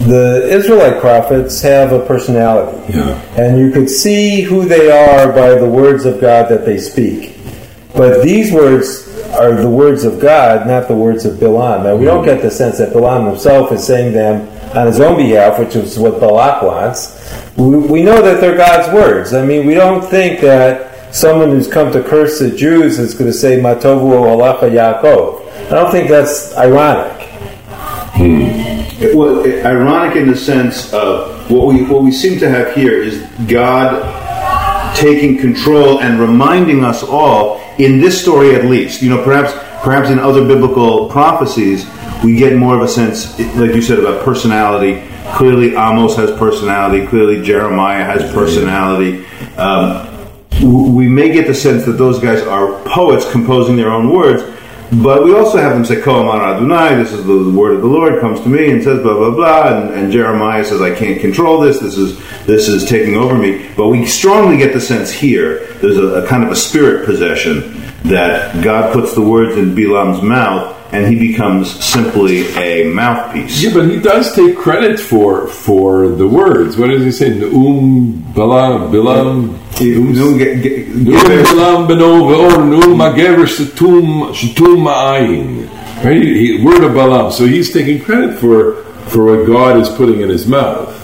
the 0.00 0.48
Israelite 0.50 1.00
prophets 1.00 1.60
have 1.62 1.92
a 1.92 2.04
personality. 2.04 2.92
Yeah. 2.92 3.20
And 3.36 3.58
you 3.58 3.70
could 3.70 3.88
see 3.88 4.42
who 4.42 4.64
they 4.64 4.90
are 4.90 5.32
by 5.32 5.54
the 5.54 5.68
words 5.68 6.04
of 6.06 6.20
God 6.20 6.48
that 6.48 6.64
they 6.64 6.78
speak. 6.78 7.38
But 7.94 8.22
these 8.22 8.52
words 8.52 9.08
are 9.34 9.54
the 9.54 9.70
words 9.70 10.04
of 10.04 10.18
God, 10.18 10.66
not 10.66 10.88
the 10.88 10.96
words 10.96 11.24
of 11.24 11.34
Bilam. 11.38 11.86
And 11.88 12.00
we 12.00 12.04
don't 12.04 12.24
get 12.24 12.42
the 12.42 12.50
sense 12.50 12.78
that 12.78 12.92
Bilam 12.92 13.28
himself 13.30 13.70
is 13.70 13.86
saying 13.86 14.12
them 14.12 14.48
on 14.76 14.86
his 14.86 15.00
own 15.00 15.16
behalf, 15.16 15.58
which 15.58 15.76
is 15.76 15.98
what 15.98 16.18
Balak 16.18 16.62
wants. 16.62 17.18
We, 17.56 17.76
we 17.76 18.02
know 18.02 18.22
that 18.22 18.40
they're 18.40 18.56
God's 18.56 18.92
words. 18.92 19.34
I 19.34 19.44
mean, 19.44 19.66
we 19.66 19.74
don't 19.74 20.02
think 20.02 20.40
that 20.40 20.91
someone 21.12 21.50
who's 21.50 21.68
come 21.68 21.92
to 21.92 22.02
curse 22.02 22.38
the 22.40 22.50
Jews 22.50 22.98
is 22.98 23.14
going 23.14 23.30
to 23.30 23.36
say, 23.36 23.58
Matovu 23.58 24.10
Olacha 24.12 24.70
Yaakov. 24.70 25.46
I 25.66 25.70
don't 25.70 25.90
think 25.90 26.08
that's 26.08 26.56
ironic. 26.56 27.28
It, 28.14 29.14
well, 29.16 29.44
it- 29.44 29.64
ironic 29.64 30.16
in 30.16 30.28
the 30.28 30.36
sense 30.36 30.92
of 30.92 31.50
what 31.50 31.66
we 31.66 31.84
what 31.84 32.02
we 32.02 32.12
seem 32.12 32.38
to 32.40 32.48
have 32.48 32.74
here 32.74 33.00
is 33.02 33.18
God 33.48 34.96
taking 34.96 35.38
control 35.38 36.00
and 36.00 36.20
reminding 36.20 36.84
us 36.84 37.02
all 37.02 37.60
in 37.78 38.00
this 38.00 38.20
story 38.20 38.54
at 38.54 38.64
least. 38.66 39.02
You 39.02 39.10
know, 39.10 39.24
perhaps 39.24 39.52
perhaps 39.82 40.10
in 40.10 40.18
other 40.18 40.46
biblical 40.46 41.08
prophecies 41.08 41.86
we 42.22 42.36
get 42.36 42.56
more 42.56 42.76
of 42.76 42.82
a 42.82 42.88
sense, 42.88 43.36
like 43.56 43.74
you 43.74 43.82
said, 43.82 43.98
about 43.98 44.24
personality. 44.24 45.02
Clearly, 45.34 45.70
Amos 45.74 46.14
has 46.16 46.30
personality. 46.38 47.04
Clearly, 47.06 47.42
Jeremiah 47.42 48.04
has 48.04 48.30
personality. 48.32 49.24
Um, 49.56 50.06
we 50.62 51.08
may 51.08 51.32
get 51.32 51.46
the 51.46 51.54
sense 51.54 51.84
that 51.84 51.92
those 51.92 52.18
guys 52.18 52.42
are 52.42 52.80
poets 52.84 53.30
composing 53.30 53.76
their 53.76 53.90
own 53.90 54.10
words, 54.10 54.42
but 55.02 55.24
we 55.24 55.34
also 55.34 55.58
have 55.58 55.72
them 55.72 55.84
say, 55.84 56.02
Ko 56.02 56.20
Amar 56.20 56.54
Adonai, 56.54 56.96
this 56.96 57.12
is 57.12 57.24
the, 57.24 57.32
the 57.32 57.50
word 57.50 57.76
of 57.76 57.80
the 57.80 57.86
Lord 57.86 58.20
comes 58.20 58.40
to 58.42 58.48
me 58.48 58.70
and 58.70 58.82
says 58.82 59.02
blah 59.02 59.14
blah 59.14 59.30
blah, 59.30 59.68
and, 59.68 59.94
and 59.94 60.12
Jeremiah 60.12 60.64
says, 60.64 60.82
I 60.82 60.94
can't 60.94 61.20
control 61.20 61.60
this. 61.60 61.80
This 61.80 61.96
is 61.96 62.18
this 62.44 62.68
is 62.68 62.84
taking 62.84 63.14
over 63.16 63.36
me. 63.36 63.70
But 63.74 63.88
we 63.88 64.04
strongly 64.04 64.58
get 64.58 64.74
the 64.74 64.80
sense 64.80 65.10
here 65.10 65.66
there's 65.80 65.96
a, 65.96 66.22
a 66.22 66.26
kind 66.26 66.44
of 66.44 66.50
a 66.50 66.56
spirit 66.56 67.06
possession 67.06 67.80
that 68.04 68.62
God 68.62 68.92
puts 68.92 69.14
the 69.14 69.22
words 69.22 69.56
in 69.56 69.74
Bilam's 69.74 70.22
mouth, 70.22 70.76
and 70.92 71.06
he 71.06 71.18
becomes 71.32 71.70
simply 71.82 72.46
a 72.56 72.84
mouthpiece. 72.92 73.62
Yeah, 73.62 73.72
but 73.72 73.88
he 73.88 73.98
does 73.98 74.34
take 74.34 74.56
credit 74.56 75.00
for 75.00 75.46
for 75.48 76.08
the 76.08 76.28
words. 76.28 76.76
What 76.76 76.88
does 76.88 77.02
he 77.02 77.10
say? 77.10 77.30
Um, 77.42 78.22
Balaam, 78.34 78.92
Bilam. 78.92 79.58
Nun 79.80 80.38
ge- 80.38 80.62
ge- 80.62 80.86
Num 80.94 81.14
ge- 81.16 81.46
Bilam 81.48 81.88
beno 81.88 82.28
ve'or 82.28 82.58
num 82.68 82.96
magever 82.98 83.46
shetum 83.46 84.32
shetum 84.32 84.84
ma'ayin. 84.86 86.04
Right, 86.04 86.22
he, 86.22 86.56
he- 86.58 86.64
word 86.64 86.84
of 86.84 86.92
Balaam. 86.92 87.32
So 87.32 87.46
he's 87.46 87.72
taking 87.72 88.00
credit 88.02 88.38
for 88.38 88.74
for 89.08 89.24
what 89.24 89.46
God 89.46 89.78
is 89.78 89.88
putting 89.88 90.20
in 90.20 90.28
his 90.28 90.46
mouth. 90.46 90.98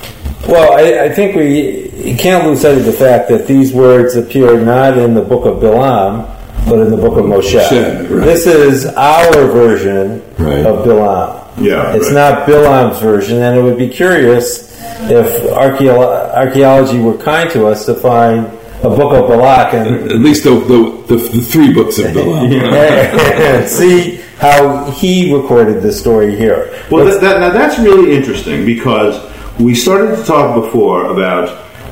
Well, 0.47 0.73
I, 0.73 1.07
I 1.07 1.09
think 1.09 1.35
we 1.35 1.89
you 2.11 2.17
can't 2.17 2.47
lose 2.47 2.61
sight 2.61 2.79
of 2.79 2.85
the 2.85 2.93
fact 2.93 3.29
that 3.31 3.47
these 3.47 3.73
words 3.73 4.15
appear 4.17 4.61
not 4.61 4.97
in 4.99 5.15
the 5.15 5.23
book 5.23 5.45
of 5.47 5.63
Bilam, 5.63 6.27
but 6.69 6.81
in 6.81 6.91
the 6.91 6.97
book 6.97 7.19
of 7.19 7.25
Moshe. 7.25 7.55
Moshe, 7.59 8.11
right. 8.11 8.25
This 8.25 8.47
is 8.47 8.87
our 8.87 9.33
version 9.47 10.23
Right. 10.39 10.65
of 10.67 10.85
Bilam. 10.85 11.45
Yeah, 11.61 11.95
it's 11.95 12.07
right. 12.13 12.37
not 12.37 12.47
Bilam's 12.47 13.01
version, 13.01 13.43
and 13.43 13.59
it 13.59 13.63
would 13.63 13.79
be 13.79 13.89
curious 13.89 14.69
if 15.11 15.51
archaeo- 15.53 16.33
archaeology 16.35 17.01
were 17.01 17.17
kind 17.17 17.51
to 17.51 17.67
us 17.67 17.87
to 17.87 17.95
find 17.95 18.47
a 18.83 18.91
book 18.91 19.13
of 19.13 19.29
Balak 19.29 19.75
and 19.75 20.11
At 20.11 20.21
least 20.21 20.45
the 20.45 20.51
the, 20.51 21.05
the, 21.09 21.17
the 21.17 21.41
three 21.41 21.73
books 21.73 21.99
of 21.99 22.15
Balaam. 22.15 22.49
see 23.69 24.21
how 24.39 24.89
he 24.93 25.35
recorded 25.35 25.83
the 25.83 25.93
story 25.93 26.37
here. 26.37 26.73
Well, 26.91 27.05
that, 27.07 27.21
that, 27.21 27.41
now 27.41 27.51
that's 27.51 27.79
really 27.81 28.15
interesting 28.15 28.65
because 28.65 29.21
we 29.59 29.75
started 29.75 30.17
to 30.17 30.25
talk 30.25 30.63
before 30.63 31.11
about 31.11 31.49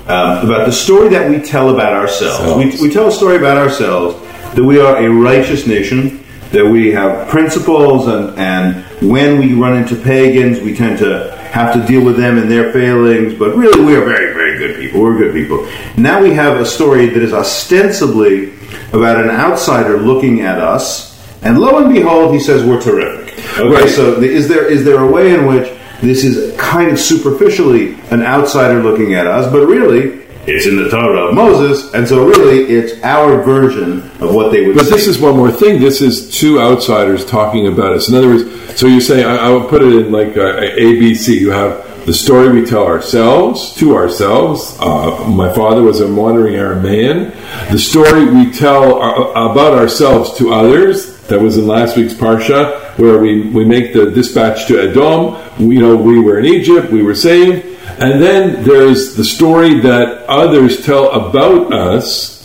um, 0.06 0.46
about 0.48 0.66
the 0.66 0.72
story 0.72 1.08
that 1.08 1.28
we 1.28 1.40
tell 1.40 1.70
about 1.70 1.92
ourselves. 1.92 2.56
We, 2.56 2.80
we 2.86 2.94
tell 2.94 3.08
a 3.08 3.12
story 3.12 3.36
about 3.36 3.56
ourselves 3.56 4.14
that 4.56 4.64
we 4.64 4.80
are 4.80 4.96
a 4.96 5.08
righteous 5.08 5.66
nation, 5.66 6.24
that 6.50 6.64
we 6.64 6.90
have 6.92 7.28
principles, 7.28 8.08
and 8.08 8.36
and 8.38 8.84
when 9.08 9.38
we 9.38 9.54
run 9.54 9.76
into 9.76 9.94
pagans, 9.94 10.60
we 10.60 10.74
tend 10.74 10.98
to 10.98 11.30
have 11.52 11.72
to 11.74 11.86
deal 11.86 12.04
with 12.04 12.16
them 12.16 12.38
and 12.38 12.50
their 12.50 12.72
failings. 12.72 13.34
But 13.38 13.56
really, 13.56 13.84
we 13.84 13.94
are 13.94 14.04
very, 14.04 14.32
very 14.34 14.58
good 14.58 14.76
people. 14.80 15.00
We're 15.02 15.16
good 15.18 15.32
people. 15.34 15.68
Now 15.96 16.20
we 16.22 16.32
have 16.34 16.58
a 16.60 16.66
story 16.66 17.06
that 17.06 17.22
is 17.22 17.32
ostensibly 17.32 18.52
about 18.92 19.20
an 19.22 19.30
outsider 19.30 19.98
looking 19.98 20.40
at 20.40 20.58
us, 20.58 21.14
and 21.42 21.58
lo 21.58 21.78
and 21.84 21.92
behold, 21.94 22.32
he 22.34 22.40
says 22.40 22.64
we're 22.64 22.80
terrific. 22.80 23.34
Okay, 23.58 23.68
Right. 23.68 23.88
so 23.88 24.20
is 24.22 24.48
there 24.48 24.66
is 24.66 24.84
there 24.84 24.98
a 25.02 25.10
way 25.10 25.34
in 25.34 25.46
which 25.46 25.70
this 26.00 26.24
is 26.24 26.56
kind 26.58 26.90
of 26.90 26.98
superficially 26.98 27.94
an 28.10 28.22
outsider 28.22 28.82
looking 28.82 29.14
at 29.14 29.26
us, 29.26 29.50
but 29.50 29.66
really 29.66 30.25
it's 30.46 30.66
in 30.66 30.76
the 30.76 30.88
Torah 30.88 31.28
of 31.28 31.34
Moses, 31.34 31.92
and 31.94 32.06
so 32.06 32.26
really 32.26 32.64
it's 32.64 33.02
our 33.02 33.42
version 33.42 34.02
of 34.20 34.34
what 34.34 34.52
they 34.52 34.66
would. 34.66 34.76
Say. 34.76 34.82
But 34.82 34.84
say. 34.86 34.96
this 34.96 35.06
is 35.08 35.18
one 35.18 35.36
more 35.36 35.50
thing. 35.50 35.80
This 35.80 36.00
is 36.00 36.30
two 36.36 36.60
outsiders 36.60 37.24
talking 37.26 37.66
about 37.66 37.92
us. 37.92 38.08
In 38.08 38.14
other 38.14 38.28
words, 38.28 38.78
so 38.78 38.86
you 38.86 39.00
say 39.00 39.24
I, 39.24 39.48
I 39.48 39.50
would 39.50 39.68
put 39.68 39.82
it 39.82 39.92
in 39.92 40.12
like 40.12 40.36
uh, 40.36 40.60
A 40.60 40.98
B 40.98 41.14
C. 41.14 41.38
You 41.38 41.50
have 41.50 41.84
the 42.06 42.14
story 42.14 42.48
we 42.50 42.64
tell 42.64 42.86
ourselves 42.86 43.74
to 43.74 43.96
ourselves. 43.96 44.76
Uh, 44.80 45.26
my 45.28 45.52
father 45.52 45.82
was 45.82 46.00
a 46.00 46.06
wandering 46.12 46.54
Aramean. 46.54 47.32
The 47.70 47.78
story 47.78 48.26
we 48.26 48.52
tell 48.52 49.02
uh, 49.02 49.50
about 49.50 49.74
ourselves 49.74 50.36
to 50.38 50.52
others. 50.52 51.14
That 51.26 51.40
was 51.40 51.58
in 51.58 51.66
last 51.66 51.96
week's 51.96 52.14
parsha, 52.14 52.96
where 53.00 53.18
we, 53.18 53.50
we 53.50 53.64
make 53.64 53.92
the 53.92 54.12
dispatch 54.12 54.68
to 54.68 54.78
Edom. 54.78 55.34
We, 55.58 55.74
you 55.74 55.80
know, 55.80 55.96
we 55.96 56.20
were 56.20 56.38
in 56.38 56.44
Egypt, 56.44 56.92
we 56.92 57.02
were 57.02 57.16
saved, 57.16 57.75
and 57.98 58.22
then 58.22 58.62
there's 58.64 59.16
the 59.16 59.24
story 59.24 59.80
that 59.80 60.24
others 60.28 60.84
tell 60.84 61.10
about 61.10 61.72
us 61.72 62.36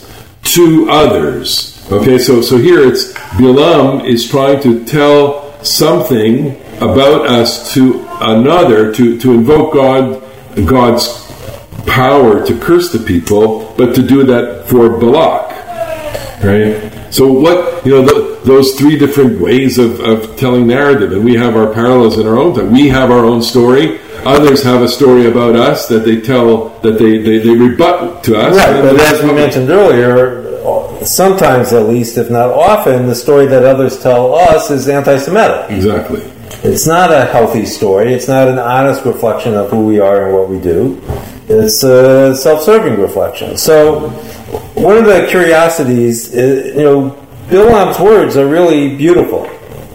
to 0.43 0.87
others. 0.89 1.85
Okay, 1.91 2.17
so 2.17 2.41
so 2.41 2.57
here 2.57 2.87
it's 2.87 3.13
Bilam 3.35 4.05
is 4.05 4.29
trying 4.29 4.61
to 4.61 4.85
tell 4.85 5.51
something 5.63 6.55
about 6.77 7.27
us 7.27 7.73
to 7.73 8.05
another 8.21 8.93
to 8.93 9.19
to 9.19 9.33
invoke 9.33 9.73
God 9.73 10.23
God's 10.65 11.21
power 11.85 12.45
to 12.45 12.57
curse 12.59 12.91
the 12.91 12.99
people, 12.99 13.73
but 13.77 13.93
to 13.95 14.01
do 14.01 14.23
that 14.23 14.67
for 14.67 14.97
Balak. 14.97 15.49
Right. 16.43 17.13
So 17.13 17.31
what 17.31 17.85
you 17.85 17.91
know 17.91 18.07
th 18.07 18.43
those 18.43 18.73
three 18.79 18.97
different 18.97 19.39
ways 19.39 19.77
of, 19.77 19.99
of 19.99 20.35
telling 20.37 20.65
narrative, 20.65 21.11
and 21.11 21.23
we 21.23 21.35
have 21.35 21.55
our 21.55 21.71
parallels 21.73 22.17
in 22.17 22.25
our 22.25 22.37
own 22.37 22.55
time. 22.55 22.71
We 22.71 22.87
have 22.89 23.11
our 23.11 23.25
own 23.25 23.43
story. 23.43 23.99
Others 24.25 24.63
have 24.63 24.81
a 24.83 24.87
story 24.87 25.27
about 25.27 25.55
us 25.55 25.87
that 25.87 26.05
they 26.05 26.21
tell 26.21 26.69
that 26.79 26.99
they, 26.99 27.17
they, 27.17 27.39
they 27.39 27.55
rebut 27.55 28.23
to 28.25 28.37
us. 28.37 28.55
Right, 28.55 28.81
but 28.81 28.99
as 28.99 29.23
we 29.23 29.33
mentioned 29.33 29.69
earlier, 29.69 30.41
sometimes 31.05 31.73
at 31.73 31.87
least, 31.87 32.17
if 32.17 32.29
not 32.29 32.51
often, 32.51 33.07
the 33.07 33.15
story 33.15 33.47
that 33.47 33.63
others 33.63 34.01
tell 34.01 34.35
us 34.35 34.69
is 34.69 34.87
anti-Semitic. 34.87 35.71
exactly. 35.71 36.21
It's 36.63 36.85
not 36.85 37.11
a 37.11 37.25
healthy 37.25 37.65
story. 37.65 38.13
It's 38.13 38.27
not 38.27 38.47
an 38.47 38.59
honest 38.59 39.03
reflection 39.05 39.55
of 39.55 39.71
who 39.71 39.87
we 39.87 39.99
are 39.99 40.25
and 40.25 40.35
what 40.35 40.49
we 40.49 40.59
do. 40.59 41.01
It's 41.47 41.83
a 41.83 42.35
self-serving 42.35 42.99
reflection. 42.99 43.57
So, 43.57 44.09
one 44.75 44.97
of 44.97 45.05
the 45.05 45.25
curiosities, 45.27 46.33
is, 46.33 46.75
you 46.75 46.83
know, 46.83 47.09
Bill 47.49 47.67
Bilam's 47.67 47.99
words 47.99 48.37
are 48.37 48.47
really 48.47 48.95
beautiful, 48.95 49.49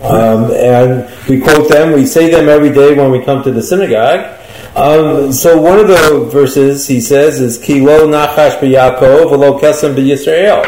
um, 0.07 0.51
and 0.53 1.11
we 1.29 1.41
quote 1.41 1.69
them. 1.69 1.93
We 1.93 2.07
say 2.07 2.31
them 2.31 2.49
every 2.49 2.71
day 2.71 2.95
when 2.95 3.11
we 3.11 3.25
come 3.25 3.43
to 3.43 3.51
the 3.51 3.63
synagogue. 3.63 4.33
Um, 4.77 5.33
so 5.33 5.61
one 5.61 5.79
of 5.79 5.89
the 5.89 6.29
verses 6.31 6.87
he 6.87 7.01
says 7.01 7.41
is 7.41 7.57
Kilo 7.59 8.07
Nachash 8.07 8.59
b'Yaakov 8.61 9.31
v'lo 9.31 9.59
Kesem 9.59 9.95
b'Yisrael. 9.95 10.63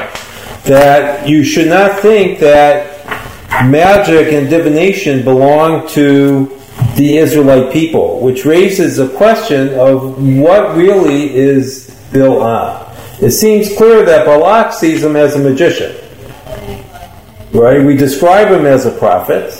That 0.65 1.29
you 1.29 1.45
should 1.45 1.69
not 1.69 2.01
think 2.01 2.39
that 2.41 2.97
magic 3.67 4.33
and 4.33 4.49
divination 4.49 5.25
belong 5.25 5.87
to 5.89 6.47
the 6.97 7.19
Israelite 7.19 7.73
people, 7.73 8.21
which 8.21 8.45
raises 8.45 8.97
the 8.97 9.09
question 9.17 9.75
of 9.79 10.19
what 10.39 10.77
really 10.77 11.35
is 11.35 11.91
Bil'am. 12.11 12.85
It 13.23 13.33
seems 13.33 13.77
clear 13.77 14.05
that 14.05 14.25
Balak 14.25 14.73
sees 14.73 15.03
him 15.03 15.17
as 15.17 15.35
a 15.37 15.39
magician. 15.39 15.95
Right? 17.53 17.83
We 17.85 17.97
describe 17.97 18.49
him 18.49 18.67
as 18.67 18.87
a 18.87 18.91
prophet, 18.91 19.53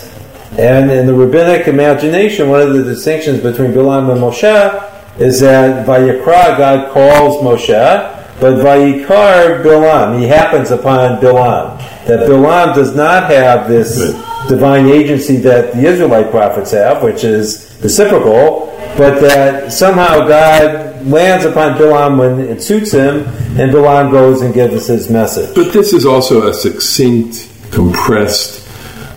and 0.57 0.91
in 0.91 1.07
the 1.07 1.13
rabbinic 1.13 1.67
imagination, 1.67 2.49
one 2.49 2.61
of 2.61 2.73
the 2.73 2.83
distinctions 2.83 3.41
between 3.41 3.71
Bilam 3.71 4.11
and 4.11 4.21
Moshe 4.21 5.19
is 5.19 5.39
that 5.41 5.85
Vayikra, 5.85 6.57
God 6.57 6.91
calls 6.91 7.37
Moshe, 7.43 8.15
but 8.39 8.55
Vayikar 8.55 9.63
Bilam, 9.63 10.19
he 10.19 10.25
happens 10.25 10.71
upon 10.71 11.19
Bilam. 11.19 11.77
That 12.05 12.29
Bilam 12.29 12.73
does 12.73 12.95
not 12.95 13.29
have 13.29 13.67
this 13.67 14.13
divine 14.47 14.87
agency 14.87 15.35
that 15.37 15.73
the 15.73 15.85
Israelite 15.85 16.31
prophets 16.31 16.71
have, 16.71 17.03
which 17.03 17.23
is 17.23 17.77
reciprocal, 17.81 18.67
but 18.97 19.19
that 19.19 19.71
somehow 19.71 20.27
God 20.27 21.05
lands 21.05 21.45
upon 21.45 21.73
Bilam 21.77 22.17
when 22.17 22.39
it 22.39 22.61
suits 22.61 22.91
him, 22.91 23.25
and 23.59 23.71
Bilam 23.71 24.11
goes 24.11 24.41
and 24.41 24.53
gives 24.53 24.87
his 24.87 25.09
message. 25.09 25.53
But 25.55 25.73
this 25.73 25.91
is 25.93 26.05
also 26.05 26.47
a 26.47 26.53
succinct, 26.53 27.51
compressed 27.71 28.67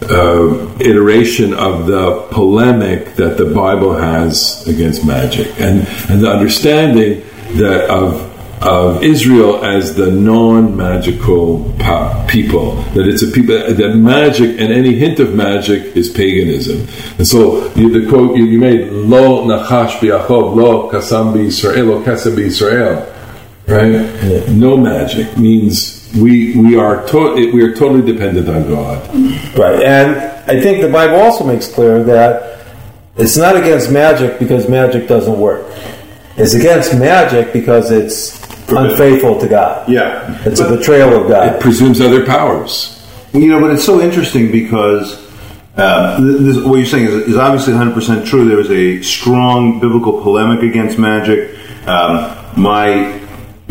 uh, 0.02 0.68
iteration 0.80 1.54
of 1.54 1.87
the 1.87 2.26
polemic 2.30 3.14
that 3.14 3.37
the 3.37 3.47
Bible 3.47 3.94
has 3.94 4.66
against 4.66 5.06
magic, 5.06 5.49
and 5.61 5.87
and 6.11 6.21
the 6.23 6.30
understanding 6.30 7.23
that 7.54 7.88
of 7.88 8.32
of 8.62 9.02
Israel 9.02 9.64
as 9.64 9.97
the 9.97 10.11
non-magical 10.11 11.64
people, 12.28 12.76
that 12.94 13.09
it's 13.09 13.23
a 13.23 13.26
people 13.26 13.56
that 13.56 13.97
magic 13.97 14.50
and 14.61 14.73
any 14.73 14.94
hint 14.94 15.18
of 15.18 15.35
magic 15.35 15.97
is 15.97 16.09
paganism. 16.09 16.87
And 17.18 17.26
so 17.26 17.73
you, 17.75 17.90
the 17.90 18.09
quote 18.09 18.37
you, 18.37 18.44
you 18.44 18.59
made, 18.59 18.90
"Lo 18.92 19.44
nachash 19.47 19.99
bi'achov, 19.99 20.54
lo 20.54 20.90
kasam 20.90 21.37
Israel, 21.38 21.87
lo 21.87 22.02
kasam 22.04 22.38
Israel," 22.38 23.12
right? 23.66 24.49
No 24.49 24.76
magic 24.76 25.37
means 25.37 26.01
we 26.16 26.54
we 26.57 26.76
are 26.76 27.07
to- 27.09 27.52
we 27.52 27.62
are 27.62 27.75
totally 27.75 28.02
dependent 28.02 28.49
on 28.49 28.69
God. 28.69 29.07
Right, 29.57 29.83
and 29.83 30.16
I 30.50 30.61
think 30.61 30.83
the 30.83 30.88
Bible 30.88 31.16
also 31.16 31.45
makes 31.45 31.66
clear 31.73 32.02
that 32.04 32.64
it's 33.16 33.37
not 33.37 33.57
against 33.57 33.90
magic 33.90 34.38
because 34.38 34.69
magic 34.69 35.07
doesn't 35.09 35.38
work. 35.38 35.66
It's 36.37 36.54
against 36.54 36.97
magic 36.99 37.52
because 37.52 37.90
it's 37.90 38.40
unfaithful 38.71 39.38
to 39.40 39.47
God. 39.49 39.88
Yeah. 39.88 40.40
It's 40.47 40.61
a 40.61 40.76
betrayal 40.76 41.21
of 41.23 41.28
God. 41.28 41.54
It 41.57 41.61
presumes 41.61 42.00
other 42.00 42.25
powers. 42.25 42.99
You 43.35 43.49
know, 43.49 43.61
but 43.61 43.71
it's 43.71 43.85
so 43.85 44.00
interesting 44.00 44.50
because 44.50 45.19
uh, 45.76 46.21
this, 46.21 46.57
what 46.64 46.76
you're 46.76 46.87
saying 46.87 47.07
is, 47.07 47.14
is 47.28 47.37
obviously 47.37 47.75
100% 47.75 48.26
true. 48.26 48.49
There 48.49 48.61
is 48.61 48.71
a 48.71 49.02
strong 49.02 49.78
biblical 49.81 50.23
polemic 50.23 50.62
against 50.62 50.99
magic. 50.99 51.54
Um, 51.87 52.37
my 52.57 53.21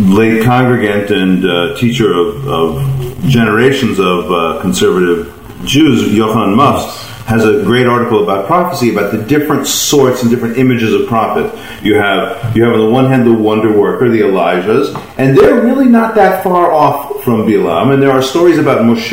late 0.10 0.43
congregant 0.43 1.12
and 1.12 1.46
uh, 1.46 1.75
teacher 1.77 2.13
of, 2.13 2.48
of 2.48 3.24
generations 3.27 4.00
of 4.00 4.31
uh, 4.31 4.60
conservative 4.62 5.38
Jews, 5.65 6.10
Yochanan 6.10 6.55
Muffs, 6.55 7.03
has 7.25 7.46
a 7.46 7.63
great 7.63 7.86
article 7.88 8.24
about 8.24 8.48
prophecy 8.48 8.91
about 8.91 9.12
the 9.12 9.20
different 9.24 9.67
sorts 9.67 10.22
and 10.24 10.31
different 10.31 10.58
images 10.58 10.93
of 10.93 11.08
prophet. 11.08 11.46
You 11.84 11.96
have 11.96 12.58
you 12.58 12.63
have 12.63 12.74
on 12.74 12.79
the 12.79 12.89
one 12.89 13.05
hand 13.05 13.25
the 13.27 13.34
wonder 13.34 13.72
worker, 13.77 14.10
the 14.10 14.22
Elijahs, 14.22 14.93
and 15.17 15.38
they're 15.38 15.62
really 15.62 15.86
not 15.86 16.15
that 16.15 16.43
far 16.43 16.72
off 16.72 17.24
from 17.24 17.43
Bilam. 17.46 17.93
And 17.93 18.01
there 18.01 18.12
are 18.12 18.24
stories 18.24 18.58
about 18.58 18.82
Moshe 18.82 19.12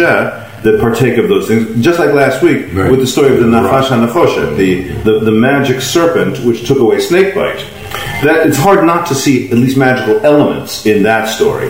that 0.62 0.80
partake 0.80 1.18
of 1.18 1.28
those 1.28 1.46
things, 1.46 1.84
just 1.84 1.98
like 2.00 2.12
last 2.12 2.42
week 2.42 2.66
Right. 2.72 2.90
with 2.90 2.98
the 3.00 3.06
story 3.06 3.32
of 3.34 3.38
the 3.40 3.46
Nachash 3.46 3.84
HaNachoshet, 3.88 4.56
the, 4.56 4.88
the 5.04 5.20
the 5.20 5.30
magic 5.30 5.80
serpent 5.80 6.38
which 6.44 6.66
took 6.66 6.78
away 6.78 6.98
snakebite. 7.00 7.60
That 8.22 8.46
it's 8.46 8.56
hard 8.56 8.84
not 8.84 9.06
to 9.08 9.14
see 9.14 9.50
at 9.50 9.56
least 9.56 9.76
magical 9.76 10.24
elements 10.24 10.86
in 10.86 11.02
that 11.04 11.28
story, 11.28 11.68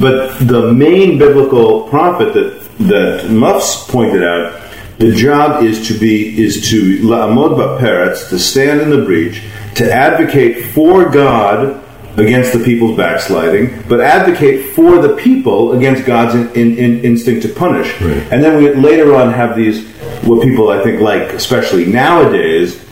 but 0.00 0.38
the 0.40 0.72
main 0.72 1.18
biblical 1.18 1.88
prophet 1.88 2.34
that 2.34 2.66
that 2.78 3.30
Muffs 3.30 3.88
pointed 3.90 4.22
out 4.22 4.62
the 4.98 5.12
job 5.12 5.62
is 5.62 5.88
to 5.88 5.98
be 5.98 6.42
is 6.42 6.68
to 6.70 6.98
la'amod 7.00 7.56
ba'peretz, 7.56 8.28
to 8.30 8.38
stand 8.38 8.80
in 8.80 8.90
the 8.90 9.04
breach, 9.04 9.42
to 9.74 9.90
advocate 9.90 10.66
for 10.72 11.08
God 11.08 11.82
against 12.18 12.54
the 12.54 12.64
people's 12.64 12.96
backsliding, 12.96 13.82
but 13.88 14.00
advocate 14.00 14.70
for 14.74 14.98
the 14.98 15.14
people 15.16 15.72
against 15.72 16.06
God's 16.06 16.34
in, 16.34 16.48
in, 16.54 16.78
in 16.78 17.04
instinct 17.04 17.42
to 17.42 17.48
punish. 17.50 18.00
Right. 18.00 18.16
And 18.32 18.42
then 18.42 18.56
we 18.56 18.72
later 18.72 19.14
on 19.14 19.32
have 19.32 19.54
these 19.54 19.86
what 20.24 20.42
people 20.42 20.70
I 20.70 20.82
think 20.82 21.02
like, 21.02 21.34
especially 21.34 21.84
nowadays, 21.84 22.82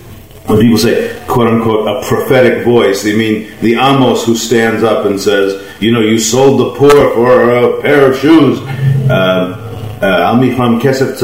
when 0.47 0.61
people 0.61 0.77
say 0.77 1.25
quote 1.27 1.49
unquote 1.49 1.87
a 1.89 2.07
prophetic 2.07 2.65
voice, 2.65 3.03
they 3.03 3.17
mean 3.17 3.51
the 3.61 3.75
Amos 3.75 4.27
who 4.27 4.37
stands 4.37 4.83
up 4.83 5.07
and 5.07 5.19
says, 5.19 5.67
you 5.81 5.91
know, 5.91 6.01
you 6.01 6.19
sold 6.19 6.61
the 6.61 6.75
poor 6.79 7.15
for 7.15 7.51
a 7.51 7.81
pair 7.81 8.11
of 8.11 8.19
shoes. 8.19 8.61
Uh, 9.09 9.61
uh, 10.03 10.39
Kesef 10.79 11.19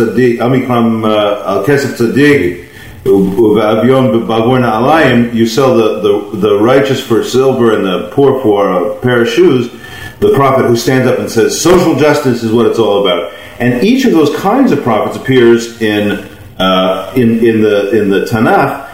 Alayim, 4.63 5.35
you 5.35 5.47
sell 5.47 5.77
the, 5.77 6.01
the, 6.01 6.37
the 6.39 6.59
righteous 6.59 7.01
for 7.07 7.23
silver 7.23 7.75
and 7.75 7.85
the 7.85 8.09
poor 8.13 8.41
for 8.43 8.73
a 8.73 8.97
pair 9.01 9.23
of 9.23 9.29
shoes. 9.29 9.71
The 10.21 10.33
prophet 10.35 10.67
who 10.67 10.77
stands 10.77 11.07
up 11.07 11.19
and 11.19 11.31
says, 11.31 11.61
social 11.61 11.95
justice 11.97 12.43
is 12.43 12.53
what 12.53 12.67
it's 12.67 12.79
all 12.79 13.07
about. 13.07 13.35
And 13.59 13.83
each 13.85 14.07
of 14.07 14.13
those 14.13 14.35
kinds 14.37 14.73
of 14.73 14.83
prophets 14.83 15.17
appears 15.17 15.81
in, 15.83 16.27
uh, 16.59 17.13
in, 17.17 17.45
in, 17.45 17.61
the, 17.61 17.99
in 17.99 18.09
the 18.09 18.25
Tanakh. 18.25 18.90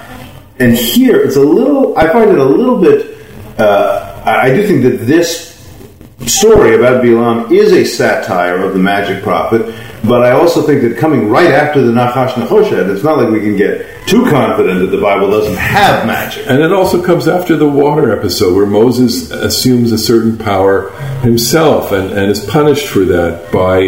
And 0.59 0.75
here, 0.75 1.21
it's 1.21 1.37
a 1.37 1.41
little, 1.41 1.97
I 1.99 2.11
find 2.11 2.31
it 2.31 2.39
a 2.39 2.45
little 2.45 2.81
bit, 2.81 3.19
uh, 3.59 4.23
I 4.25 4.55
do 4.55 4.67
think 4.67 4.83
that 4.83 5.05
this 5.05 5.55
story 6.27 6.75
about 6.75 7.05
Bilam 7.05 7.53
is 7.53 7.73
a 7.73 7.85
satire 7.85 8.63
of 8.63 8.73
the 8.73 8.79
magic 8.79 9.23
prophet, 9.23 9.75
but 10.05 10.23
I 10.23 10.31
also 10.31 10.63
think 10.63 10.83
that 10.83 10.97
coming 10.99 11.29
right 11.29 11.51
after 11.51 11.83
the 11.83 11.93
Nachash 11.93 12.31
Nechoshed, 12.31 12.89
it's 12.89 13.05
not 13.05 13.19
like 13.19 13.29
we 13.29 13.41
can 13.41 13.57
get 13.57 14.07
too 14.07 14.25
confident 14.31 14.81
that 14.81 14.97
the 14.97 15.01
Bible 15.01 15.31
doesn't 15.31 15.57
have 15.57 16.07
magic. 16.07 16.47
And 16.49 16.63
it 16.63 16.73
also 16.73 17.03
comes 17.03 17.29
after 17.29 17.57
the 17.57 17.69
water 17.69 18.17
episode 18.17 18.55
where 18.55 18.67
Moses 18.67 19.31
assumes 19.31 19.93
a 19.93 19.99
certain 19.99 20.39
power 20.39 20.91
himself 21.21 21.93
and, 21.93 22.13
and 22.13 22.31
is 22.31 22.45
punished 22.47 22.89
for 22.89 23.01
that 23.01 23.53
by, 23.53 23.81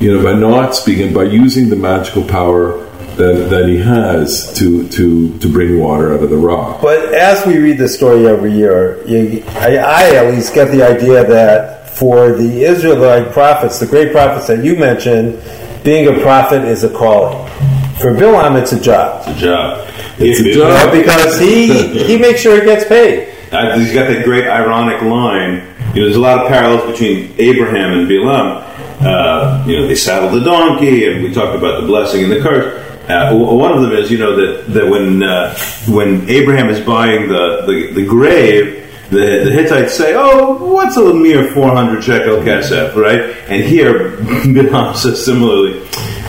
you 0.00 0.12
know, 0.12 0.22
by 0.22 0.38
not 0.38 0.74
speaking, 0.74 1.14
by 1.14 1.24
using 1.24 1.70
the 1.70 1.76
magical 1.76 2.24
power 2.24 2.86
that, 3.20 3.50
that 3.50 3.68
he 3.68 3.76
has 3.78 4.52
to, 4.58 4.88
to, 4.88 5.38
to 5.38 5.52
bring 5.52 5.78
water 5.78 6.14
out 6.14 6.22
of 6.22 6.30
the 6.30 6.36
rock. 6.36 6.80
But 6.80 7.12
as 7.14 7.46
we 7.46 7.58
read 7.58 7.78
this 7.78 7.94
story 7.94 8.26
every 8.26 8.52
year, 8.52 9.06
you, 9.06 9.42
I, 9.48 9.76
I 9.76 10.14
at 10.16 10.34
least 10.34 10.54
get 10.54 10.70
the 10.70 10.82
idea 10.82 11.24
that 11.26 11.90
for 11.90 12.32
the 12.32 12.64
Israelite 12.64 13.32
prophets, 13.32 13.78
the 13.78 13.86
great 13.86 14.10
prophets 14.12 14.46
that 14.46 14.64
you 14.64 14.76
mentioned, 14.76 15.38
being 15.84 16.08
a 16.08 16.20
prophet 16.22 16.64
is 16.64 16.82
a 16.82 16.90
calling. 16.90 17.46
For 18.00 18.12
Bilam, 18.12 18.60
it's 18.60 18.72
a 18.72 18.80
job. 18.80 19.22
It's 19.28 19.36
a 19.36 19.40
job. 19.40 19.88
It's 20.18 20.40
a 20.40 20.52
job. 20.52 20.92
Because 20.92 21.38
he 21.38 22.04
he 22.04 22.18
makes 22.18 22.40
sure 22.40 22.58
he 22.58 22.64
gets 22.64 22.86
paid. 22.86 23.34
Uh, 23.52 23.78
he's 23.78 23.92
got 23.92 24.08
that 24.08 24.24
great 24.24 24.46
ironic 24.46 25.02
line. 25.02 25.66
You 25.94 26.02
know, 26.02 26.04
there's 26.06 26.16
a 26.16 26.20
lot 26.20 26.38
of 26.38 26.48
parallels 26.48 26.90
between 26.90 27.34
Abraham 27.38 27.98
and 27.98 28.08
Bilam. 28.08 28.64
Uh, 29.02 29.64
you 29.66 29.76
know, 29.76 29.86
they 29.86 29.94
saddled 29.94 30.32
the 30.32 30.44
donkey, 30.44 31.06
and 31.10 31.22
we 31.22 31.32
talked 31.32 31.56
about 31.56 31.80
the 31.80 31.86
blessing 31.86 32.24
and 32.24 32.32
the 32.32 32.40
curse. 32.40 32.89
Uh, 33.10 33.34
one 33.34 33.72
of 33.72 33.82
them 33.82 33.92
is, 33.92 34.10
you 34.10 34.18
know, 34.18 34.36
that, 34.36 34.72
that 34.72 34.86
when 34.88 35.22
uh, 35.22 35.54
when 35.88 36.28
Abraham 36.28 36.68
is 36.68 36.80
buying 36.80 37.28
the, 37.28 37.64
the, 37.66 37.92
the 37.94 38.06
grave, 38.06 38.80
the, 39.10 39.42
the 39.44 39.50
Hittites 39.50 39.94
say, 39.94 40.14
"Oh, 40.16 40.72
what's 40.72 40.96
a 40.96 41.12
mere 41.12 41.52
400 41.52 42.02
shekel 42.02 42.36
kesef?" 42.36 42.94
Right? 42.94 43.36
And 43.48 43.64
here, 43.64 44.10
Bilam 44.44 44.94
says 44.96 45.24
similarly. 45.24 45.80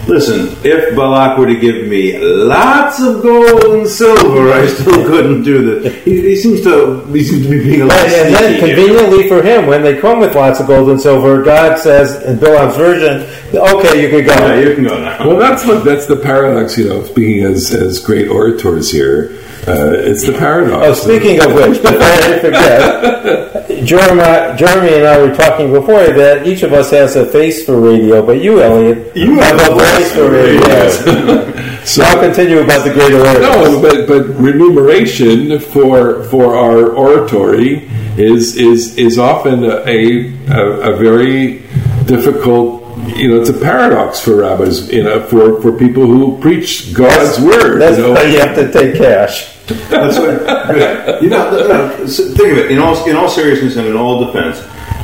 Listen, 0.07 0.57
if 0.63 0.95
Balak 0.95 1.37
were 1.37 1.45
to 1.45 1.55
give 1.59 1.87
me 1.87 2.17
lots 2.17 2.99
of 3.01 3.21
gold 3.21 3.63
and 3.75 3.87
silver, 3.87 4.51
I 4.51 4.65
still 4.65 5.05
couldn't 5.07 5.43
do 5.43 5.79
this. 5.79 6.03
He, 6.03 6.21
he 6.21 6.35
seems 6.35 6.61
to 6.63 7.05
he 7.05 7.23
seems 7.23 7.43
to 7.45 7.49
be 7.49 7.59
being 7.63 7.81
a 7.81 7.85
little 7.85 7.99
And, 7.99 8.11
and 8.27 8.35
then, 8.35 8.59
sneaky 8.59 8.65
here. 8.65 8.75
conveniently 8.75 9.29
for 9.29 9.41
him, 9.43 9.67
when 9.67 9.83
they 9.83 9.99
come 9.99 10.19
with 10.19 10.33
lots 10.35 10.59
of 10.59 10.67
gold 10.67 10.89
and 10.89 10.99
silver, 10.99 11.43
God 11.43 11.77
says 11.77 12.21
in 12.23 12.39
Bilam's 12.39 12.75
version, 12.75 13.21
"Okay, 13.53 14.01
you 14.01 14.09
can 14.09 14.25
Yeah, 14.27 14.47
go." 14.47 14.59
you 14.59 14.75
can 14.75 14.83
go 14.85 14.99
now. 14.99 15.27
Well, 15.27 15.37
that's 15.37 15.65
what 15.65 15.85
that's 15.85 16.07
the 16.07 16.17
paradox, 16.17 16.77
you 16.77 16.89
know. 16.89 17.03
Speaking 17.03 17.43
as 17.43 17.71
as 17.73 17.99
great 17.99 18.27
orators 18.27 18.91
here, 18.91 19.31
Uh, 19.67 19.93
it's 19.93 20.25
the 20.25 20.33
paradox. 20.33 20.87
Oh, 20.87 20.93
speaking 20.93 21.39
of 21.39 21.53
which, 21.53 21.81
before 21.81 22.01
I 22.01 22.39
forget, 22.39 23.85
Jeremy, 23.85 24.57
Jeremy 24.57 24.93
and 24.95 25.07
I 25.07 25.21
were 25.21 25.35
talking 25.35 25.71
before 25.71 25.99
that 25.99 26.47
each 26.47 26.63
of 26.63 26.73
us 26.73 26.89
has 26.91 27.15
a 27.15 27.27
face 27.27 27.63
for 27.65 27.79
radio, 27.79 28.25
but 28.25 28.41
you, 28.41 28.61
Elliot, 28.61 29.15
You 29.15 29.35
have 29.39 29.59
have 29.59 29.71
a 29.71 29.75
voice 29.75 30.11
for 30.13 30.31
radio. 30.31 31.83
so 31.85 32.03
I'll 32.03 32.19
continue 32.19 32.59
about 32.59 32.85
the 32.85 32.93
great 32.93 33.13
awareness. 33.13 33.41
No, 33.41 33.81
but 33.81 34.07
but 34.07 34.23
remuneration 34.41 35.59
for 35.59 36.23
for 36.25 36.55
our 36.55 36.89
oratory 36.89 37.87
is 38.17 38.55
is 38.57 38.97
is 38.97 39.19
often 39.19 39.63
a 39.63 40.33
a, 40.49 40.93
a 40.93 40.97
very 40.97 41.59
difficult. 42.05 42.80
You 43.17 43.29
know, 43.29 43.41
it's 43.41 43.49
a 43.49 43.53
paradox 43.53 44.19
for 44.19 44.35
rabbis. 44.37 44.91
You 44.91 45.03
know, 45.03 45.25
for 45.27 45.61
for 45.61 45.71
people 45.71 46.05
who 46.05 46.37
preach 46.39 46.93
God's 46.93 47.39
word. 47.39 47.79
That's 47.79 47.97
you 47.97 48.03
know, 48.03 48.13
why 48.13 48.23
you 48.23 48.39
have 48.39 48.55
to 48.55 48.71
take 48.71 48.95
cash. 48.95 49.57
That's 49.89 50.17
right. 50.17 51.21
You 51.21 51.29
know, 51.29 52.05
think 52.07 52.39
of 52.39 52.57
it. 52.57 52.71
In 52.71 52.79
all, 52.79 53.07
in 53.07 53.15
all 53.15 53.29
seriousness 53.29 53.75
and 53.77 53.87
in 53.87 53.95
all 53.95 54.25
defense, 54.25 54.59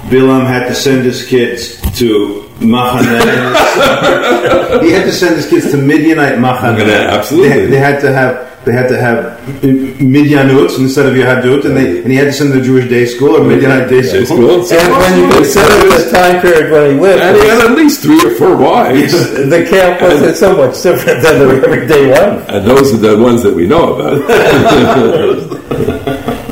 Bilam 0.09 0.45
had 0.47 0.67
to 0.67 0.75
send 0.75 1.03
his 1.03 1.25
kids 1.27 1.79
to 1.99 2.43
Machaneh. 2.59 4.81
he 4.83 4.91
had 4.91 5.03
to 5.05 5.11
send 5.11 5.35
his 5.35 5.47
kids 5.49 5.69
to 5.71 5.77
Midianite 5.77 6.39
Machaneh. 6.39 6.77
Machaneh, 6.79 7.09
absolutely. 7.09 7.49
They, 7.49 7.65
they 7.67 7.77
had 7.79 7.99
to 8.01 8.11
have 8.13 8.47
they 8.65 8.73
had 8.73 8.87
to 8.89 8.97
have 8.97 9.39
Midianut 9.61 10.77
instead 10.79 11.05
of 11.05 11.13
Yahadut, 11.13 11.63
and 11.65 11.77
they 11.77 12.01
and 12.03 12.11
he 12.11 12.17
had 12.17 12.25
to 12.25 12.33
send 12.33 12.51
them 12.51 12.59
to 12.59 12.65
Jewish 12.65 12.89
day 12.89 13.05
school 13.05 13.35
or 13.37 13.43
Midianite 13.43 13.89
day 13.89 14.01
Day 14.01 14.25
school. 14.25 14.63
school. 14.63 14.79
And 14.79 14.91
when 14.91 15.19
you 15.19 15.29
consider 15.37 15.87
the 15.87 16.09
time 16.11 16.41
period 16.41 16.71
when 16.71 16.95
he 16.95 16.99
lived, 16.99 17.21
and 17.21 17.37
he 17.37 17.47
had 17.47 17.61
at 17.69 17.75
least 17.77 18.01
three 18.01 18.19
or 18.25 18.31
four 18.35 18.55
wives, 18.57 19.13
the 19.13 19.65
camp 19.69 20.01
was 20.01 20.39
so 20.39 20.55
much 20.57 20.81
different 20.83 21.21
than 21.23 21.39
the 21.39 21.47
everyday 21.67 22.11
one. 22.11 22.41
and 22.49 22.65
those 22.67 22.91
are 22.93 22.97
the 22.97 23.17
ones 23.21 23.41
that 23.43 23.53
we 23.55 23.67
know 23.67 23.93
about. 23.95 24.17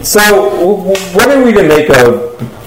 So, 0.05 0.19
w- 0.21 0.77
w- 0.77 1.01
what 1.17 1.27
are 1.31 1.41
we 1.43 1.51
to 1.53 1.63
make 1.67 1.89
of 1.89 2.21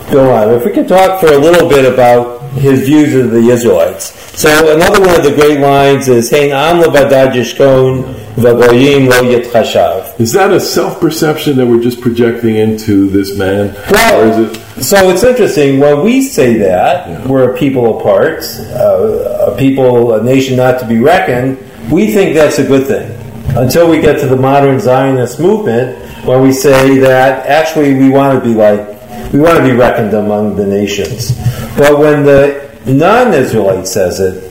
Bilam? 0.09 0.57
If 0.57 0.65
we 0.65 0.73
could 0.73 0.89
talk 0.89 1.21
for 1.21 1.27
a 1.27 1.39
little 1.39 1.69
bit 1.69 1.91
about 1.91 2.39
his 2.53 2.87
views 2.87 3.15
of 3.15 3.31
the 3.31 3.51
Israelites. 3.51 4.15
So, 4.39 4.75
another 4.75 5.01
one 5.01 5.17
of 5.17 5.25
the 5.25 5.35
great 5.35 5.61
lines 5.61 6.09
is 6.09 6.31
"Hein 6.31 6.51
am 6.53 6.83
levadad 6.83 7.33
yishkon 7.33 8.15
v'goyim 8.37 9.09
lo 9.09 9.23
yitchashav." 9.23 10.19
Is 10.21 10.33
that 10.33 10.51
a 10.53 10.61
self-perception 10.61 11.57
that 11.57 11.67
we're 11.67 11.83
just 11.83 12.01
projecting 12.01 12.57
into 12.57 13.09
this 13.11 13.37
man, 13.37 13.75
Well, 13.91 14.21
or 14.21 14.27
is 14.29 14.57
it? 14.57 14.83
So 14.83 15.11
it's 15.11 15.25
interesting 15.25 15.81
when 15.81 16.05
we 16.05 16.23
say 16.23 16.55
that 16.59 17.27
we're 17.27 17.53
a 17.53 17.59
people 17.59 17.99
apart, 17.99 18.45
uh, 18.73 19.53
a 19.53 19.57
people, 19.57 20.15
a 20.15 20.23
nation 20.23 20.57
not 20.57 20.79
to 20.81 20.87
be 20.87 20.99
reckoned. 20.99 21.59
We 21.91 22.13
think 22.13 22.35
that's 22.35 22.59
a 22.59 22.67
good 22.67 22.87
thing 22.87 23.11
until 23.57 23.91
we 23.91 24.01
get 24.01 24.21
to 24.21 24.27
the 24.27 24.37
modern 24.37 24.79
Zionist 24.79 25.41
movement, 25.41 25.99
where 26.25 26.41
we 26.41 26.53
say 26.53 26.99
that 26.99 27.47
actually 27.47 27.95
we 27.95 28.09
want 28.09 28.39
to 28.39 28.49
be 28.49 28.55
like 28.55 28.98
we 29.33 29.41
want 29.41 29.59
to 29.59 29.65
be 29.65 29.73
reckoned 29.73 30.15
among 30.15 30.57
the 30.57 30.67
nations. 30.67 31.37
But 31.77 31.99
when 31.99 32.25
the 32.25 32.69
non-Israelite 32.87 33.87
says 33.87 34.21
it, 34.21 34.45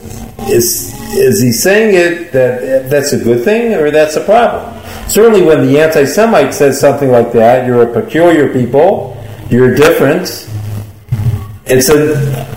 is 0.50 0.96
is 1.14 1.42
he 1.42 1.52
saying 1.52 1.96
it 1.96 2.32
that 2.32 2.90
that's 2.90 3.14
a 3.14 3.18
good 3.18 3.44
thing 3.44 3.74
or 3.74 3.92
that's 3.92 4.16
a 4.16 4.24
problem? 4.24 4.74
Certainly, 5.08 5.44
when 5.44 5.66
the 5.66 5.80
anti-Semite 5.80 6.54
says 6.54 6.80
something 6.80 7.10
like 7.10 7.32
that, 7.32 7.66
you're 7.66 7.90
a 7.90 8.02
peculiar 8.02 8.52
people, 8.52 9.18
you're 9.50 9.74
different. 9.74 10.50
It's 11.66 11.90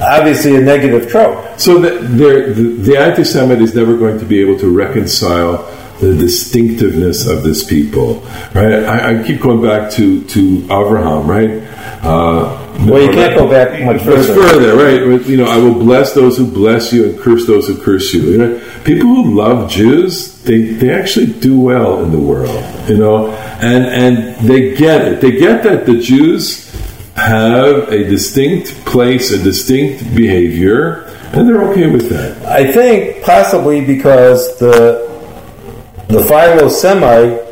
obviously 0.01 0.57
a 0.57 0.61
negative 0.61 1.11
trope. 1.11 1.59
So 1.59 1.79
the, 1.79 1.99
the, 1.99 2.77
the 2.79 2.97
anti-Semite 2.97 3.61
is 3.61 3.75
never 3.75 3.97
going 3.97 4.19
to 4.19 4.25
be 4.25 4.41
able 4.41 4.59
to 4.61 4.69
reconcile 4.69 5.67
the 6.01 6.17
distinctiveness 6.17 7.27
of 7.27 7.43
this 7.43 7.63
people, 7.65 8.15
right? 8.55 8.85
I, 8.85 9.21
I 9.21 9.23
keep 9.27 9.41
going 9.41 9.63
back 9.63 9.91
to 9.93 10.25
to 10.25 10.63
Abraham, 10.65 11.27
right? 11.31 11.51
Uh, 12.03 12.57
Well, 12.89 13.03
you 13.03 13.11
can't 13.13 13.37
go 13.37 13.47
back 13.49 13.79
much 13.85 14.01
further. 14.03 14.33
further, 14.35 14.75
right? 14.77 15.27
You 15.29 15.37
know, 15.37 15.45
I 15.45 15.59
will 15.59 15.75
bless 15.75 16.15
those 16.15 16.39
who 16.39 16.47
bless 16.51 16.93
you 16.95 17.05
and 17.11 17.21
curse 17.21 17.47
those 17.47 17.69
who 17.69 17.77
curse 17.77 18.15
you. 18.15 18.23
You 18.33 18.39
know, 18.39 18.81
people 18.85 19.07
who 19.07 19.35
love 19.37 19.71
Jews, 19.71 20.41
they, 20.45 20.61
they 20.81 20.91
actually 20.91 21.27
do 21.27 21.61
well 21.61 22.03
in 22.03 22.11
the 22.11 22.19
world. 22.19 22.65
You 22.89 22.97
know, 22.97 23.29
and 23.61 23.85
and 23.85 24.49
they 24.49 24.75
get 24.75 25.05
it. 25.07 25.21
They 25.21 25.33
get 25.33 25.63
that 25.65 25.85
the 25.85 26.01
Jews 26.01 26.71
have 27.17 27.93
a 27.93 28.05
distinct 28.05 28.73
place, 28.87 29.31
a 29.33 29.43
distinct 29.43 30.01
behavior, 30.17 31.05
and 31.37 31.47
they're 31.47 31.63
okay 31.71 31.87
with 31.91 32.09
that. 32.09 32.41
I 32.47 32.73
think 32.73 33.23
possibly 33.23 33.85
because 33.85 34.57
the 34.59 35.10
the 36.11 36.23
Philo-Semite 36.25 37.47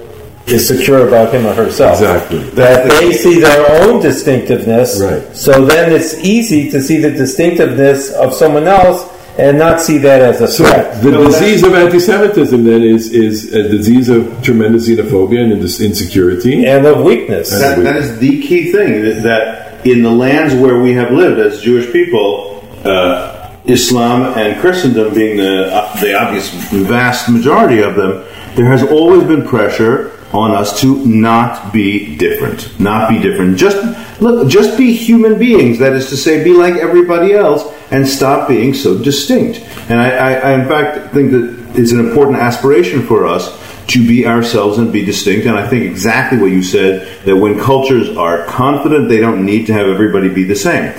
is 0.46 0.66
secure 0.66 1.06
about 1.06 1.32
him 1.34 1.46
or 1.46 1.52
herself. 1.54 2.00
Exactly. 2.00 2.38
That 2.50 2.88
they 3.00 3.12
see 3.12 3.38
their 3.40 3.82
own 3.82 4.00
distinctiveness. 4.00 5.00
Right. 5.00 5.36
So 5.36 5.64
then 5.66 5.92
it's 5.92 6.14
easy 6.24 6.70
to 6.70 6.80
see 6.80 6.98
the 7.00 7.10
distinctiveness 7.10 8.10
of 8.12 8.32
someone 8.32 8.66
else 8.66 9.06
and 9.38 9.58
not 9.58 9.80
see 9.80 9.98
that 9.98 10.20
as 10.22 10.40
a 10.40 10.48
So 10.48 10.64
threat. 10.64 11.00
the 11.02 11.10
No, 11.10 11.24
that's- 11.24 11.40
disease 11.40 11.62
of 11.62 11.74
anti-Semitism 11.74 12.64
then 12.64 12.82
is 12.82 13.12
is 13.12 13.52
a 13.54 13.68
disease 13.68 14.08
of 14.08 14.42
tremendous 14.42 14.88
xenophobia 14.88 15.42
and 15.42 15.52
insecurity. 15.62 16.64
and 16.66 16.86
of 16.86 17.02
weakness. 17.04 17.50
That, 17.50 17.78
that 17.84 17.96
is 17.96 18.18
the 18.18 18.40
key 18.40 18.72
thing 18.72 19.02
that, 19.04 19.22
that 19.22 19.86
in 19.86 20.02
the 20.02 20.10
lands 20.10 20.54
where 20.54 20.80
we 20.80 20.94
have 20.94 21.12
lived 21.12 21.38
as 21.38 21.60
Jewish 21.60 21.92
people, 21.92 22.64
uh, 22.84 23.50
Islam 23.66 24.36
and 24.38 24.58
Christendom 24.60 25.12
being 25.14 25.36
the 25.36 25.66
uh, 25.72 26.00
the 26.00 26.14
obvious 26.18 26.48
vast 26.72 27.28
majority 27.28 27.80
of 27.80 27.94
them, 27.96 28.24
there 28.56 28.66
has 28.66 28.82
always 28.82 29.24
been 29.24 29.46
pressure 29.46 30.12
on 30.32 30.50
us 30.50 30.80
to 30.80 31.06
not 31.06 31.72
be 31.72 32.16
different, 32.16 32.78
not 32.78 33.08
be 33.08 33.18
different. 33.18 33.56
Just 33.56 34.20
look, 34.20 34.48
just 34.48 34.76
be 34.76 34.92
human 34.92 35.38
beings. 35.38 35.78
That 35.78 35.94
is 35.94 36.10
to 36.10 36.16
say, 36.16 36.44
be 36.44 36.52
like 36.52 36.74
everybody 36.74 37.32
else, 37.32 37.64
and 37.90 38.06
stop 38.06 38.48
being 38.48 38.74
so 38.74 39.02
distinct. 39.02 39.60
And 39.88 40.00
I, 40.00 40.10
I, 40.10 40.32
I 40.34 40.60
in 40.60 40.68
fact, 40.68 41.14
think 41.14 41.30
that 41.32 41.72
it's 41.74 41.92
an 41.92 42.00
important 42.00 42.38
aspiration 42.38 43.06
for 43.06 43.26
us 43.26 43.56
to 43.88 44.06
be 44.06 44.26
ourselves 44.26 44.76
and 44.76 44.92
be 44.92 45.04
distinct. 45.04 45.46
And 45.46 45.56
I 45.56 45.66
think 45.66 45.84
exactly 45.84 46.38
what 46.38 46.50
you 46.50 46.62
said 46.62 47.24
that 47.24 47.36
when 47.36 47.58
cultures 47.58 48.14
are 48.16 48.44
confident, 48.44 49.08
they 49.08 49.18
don't 49.18 49.46
need 49.46 49.66
to 49.68 49.72
have 49.72 49.86
everybody 49.86 50.28
be 50.28 50.44
the 50.44 50.56
same. 50.56 50.92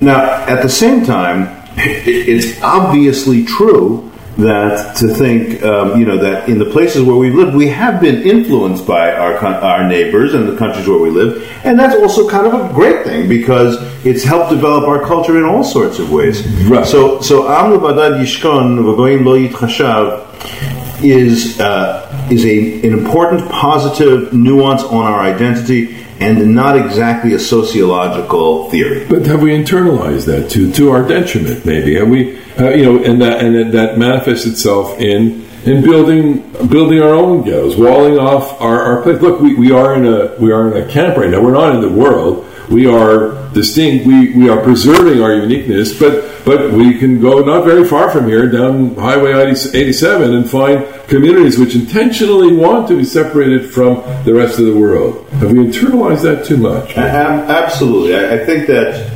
Now, 0.00 0.46
at 0.46 0.62
the 0.62 0.68
same 0.68 1.04
time, 1.04 1.56
it's 1.76 2.62
obviously 2.62 3.44
true 3.44 4.07
that 4.38 4.96
to 4.96 5.08
think, 5.08 5.62
um, 5.64 5.98
you 5.98 6.06
know, 6.06 6.16
that 6.16 6.48
in 6.48 6.58
the 6.58 6.64
places 6.64 7.02
where 7.02 7.16
we've 7.16 7.34
lived, 7.34 7.56
we 7.56 7.66
have 7.68 8.00
been 8.00 8.22
influenced 8.22 8.86
by 8.86 9.12
our 9.12 9.36
our 9.36 9.86
neighbors 9.86 10.32
and 10.34 10.48
the 10.48 10.56
countries 10.56 10.86
where 10.86 10.98
we 10.98 11.10
live, 11.10 11.46
and 11.64 11.78
that's 11.78 11.94
also 11.96 12.28
kind 12.28 12.46
of 12.46 12.54
a 12.54 12.72
great 12.72 13.04
thing 13.04 13.28
because 13.28 13.76
it's 14.06 14.22
helped 14.22 14.50
develop 14.50 14.86
our 14.86 15.04
culture 15.04 15.36
in 15.36 15.44
all 15.44 15.64
sorts 15.64 15.98
of 15.98 16.12
ways. 16.12 16.46
Right. 16.68 16.86
So, 16.86 17.20
so 17.20 17.48
Am 17.48 17.72
Levadad 17.72 18.20
Yishkon 18.20 18.78
V'Goyim 18.78 19.24
Lo 19.24 19.36
Yitchashav 19.36 21.02
is 21.02 21.60
uh, 21.60 22.28
is 22.30 22.44
a 22.46 22.86
an 22.86 22.92
important 22.92 23.48
positive 23.50 24.32
nuance 24.32 24.84
on 24.84 25.04
our 25.12 25.20
identity 25.20 25.96
and 26.20 26.54
not 26.54 26.76
exactly 26.76 27.34
a 27.34 27.38
sociological 27.38 28.70
theory. 28.70 29.06
But 29.08 29.26
have 29.26 29.42
we 29.42 29.50
internalized 29.50 30.26
that 30.26 30.50
to 30.50 30.70
to 30.72 30.90
our 30.90 31.06
detriment? 31.06 31.64
Maybe 31.64 31.94
have 31.96 32.08
we, 32.08 32.38
uh, 32.58 32.70
you 32.70 32.84
know, 32.84 33.02
and 33.02 33.20
that 33.22 33.42
and 33.42 33.72
that- 33.72 33.98
manifests 33.98 34.46
itself 34.46 34.98
in 34.98 35.46
in 35.64 35.82
building 35.82 36.40
building 36.68 37.00
our 37.00 37.14
own 37.14 37.44
ghettos, 37.44 37.76
walling 37.76 38.18
off 38.18 38.60
our, 38.60 38.82
our 38.82 39.02
place. 39.02 39.20
Look, 39.20 39.40
we, 39.40 39.54
we 39.54 39.70
are 39.72 39.94
in 39.94 40.06
a 40.06 40.34
we 40.38 40.52
are 40.52 40.70
in 40.74 40.82
a 40.82 40.90
camp 40.90 41.16
right 41.16 41.30
now. 41.30 41.40
We're 41.40 41.52
not 41.52 41.74
in 41.74 41.80
the 41.80 41.88
world. 41.90 42.46
We 42.70 42.86
are 42.86 43.48
distinct. 43.52 44.06
We 44.06 44.34
we 44.34 44.48
are 44.50 44.60
preserving 44.62 45.22
our 45.22 45.34
uniqueness, 45.34 45.98
but 45.98 46.44
but 46.44 46.72
we 46.72 46.98
can 46.98 47.20
go 47.20 47.40
not 47.40 47.64
very 47.64 47.84
far 47.84 48.10
from 48.10 48.26
here 48.26 48.50
down 48.50 48.94
Highway 48.94 49.32
87 49.32 50.34
and 50.34 50.48
find 50.48 50.86
communities 51.08 51.58
which 51.58 51.74
intentionally 51.74 52.54
want 52.54 52.86
to 52.88 52.96
be 52.96 53.04
separated 53.04 53.70
from 53.70 53.96
the 54.24 54.34
rest 54.34 54.58
of 54.58 54.66
the 54.66 54.74
world. 54.76 55.26
Have 55.40 55.52
we 55.52 55.58
internalized 55.58 56.22
that 56.22 56.44
too 56.44 56.58
much? 56.58 56.96
Ab- 56.96 57.48
Absolutely, 57.50 58.14
I, 58.16 58.34
I 58.34 58.44
think 58.44 58.66
that 58.66 59.10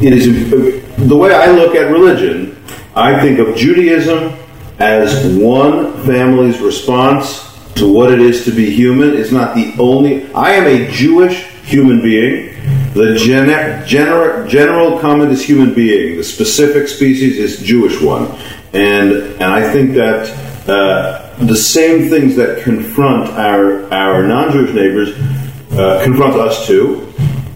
it 0.00 0.12
is 0.14 0.26
the 1.08 1.16
way 1.16 1.34
I 1.34 1.50
look 1.52 1.74
at 1.74 1.90
religion. 1.90 2.56
I 2.94 3.20
think 3.20 3.38
of 3.38 3.54
Judaism 3.56 4.34
as 4.78 5.26
one 5.36 5.92
family's 6.04 6.58
response 6.58 7.48
to 7.74 7.90
what 7.90 8.12
it 8.12 8.20
is 8.20 8.44
to 8.46 8.50
be 8.50 8.70
human. 8.70 9.14
It's 9.14 9.30
not 9.30 9.54
the 9.54 9.74
only. 9.78 10.30
I 10.32 10.52
am 10.52 10.66
a 10.66 10.90
Jewish 10.90 11.44
human 11.62 12.02
being. 12.02 12.51
The 12.94 13.14
gener- 13.16 13.84
gener- 13.86 14.46
general 14.48 14.98
comment 14.98 15.32
is 15.32 15.42
human 15.42 15.72
being. 15.74 16.18
The 16.18 16.24
specific 16.24 16.88
species 16.88 17.38
is 17.38 17.66
Jewish 17.66 18.00
one, 18.02 18.26
and 18.74 19.12
and 19.12 19.44
I 19.44 19.72
think 19.72 19.94
that 19.94 20.28
uh, 20.68 21.34
the 21.38 21.56
same 21.56 22.10
things 22.10 22.36
that 22.36 22.62
confront 22.62 23.30
our 23.30 23.90
our 23.92 24.22
non-Jewish 24.26 24.74
neighbors 24.74 25.10
uh, 25.72 26.04
confront 26.04 26.36
us 26.36 26.66
too. 26.66 27.08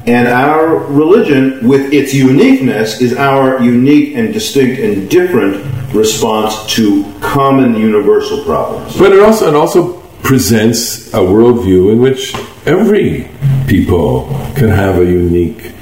And 0.07 0.29
our 0.29 0.79
religion, 0.87 1.66
with 1.66 1.92
its 1.92 2.14
uniqueness, 2.14 3.01
is 3.01 3.12
our 3.16 3.61
unique 3.61 4.14
and 4.14 4.33
distinct 4.33 4.81
and 4.81 5.11
different 5.11 5.64
response 5.92 6.64
to 6.77 7.05
common 7.20 7.75
universal 7.75 8.44
problems. 8.44 8.96
But 8.96 9.12
it 9.12 9.20
also 9.20 9.49
it 9.49 9.55
also 9.55 10.06
presents 10.27 11.07
a 11.15 11.19
worldview 11.19 11.93
in 11.93 12.01
which 12.01 12.35
every 12.67 13.29
people 13.69 14.27
can 14.57 14.69
have 14.69 14.99
a 14.99 15.05
unique 15.05 15.73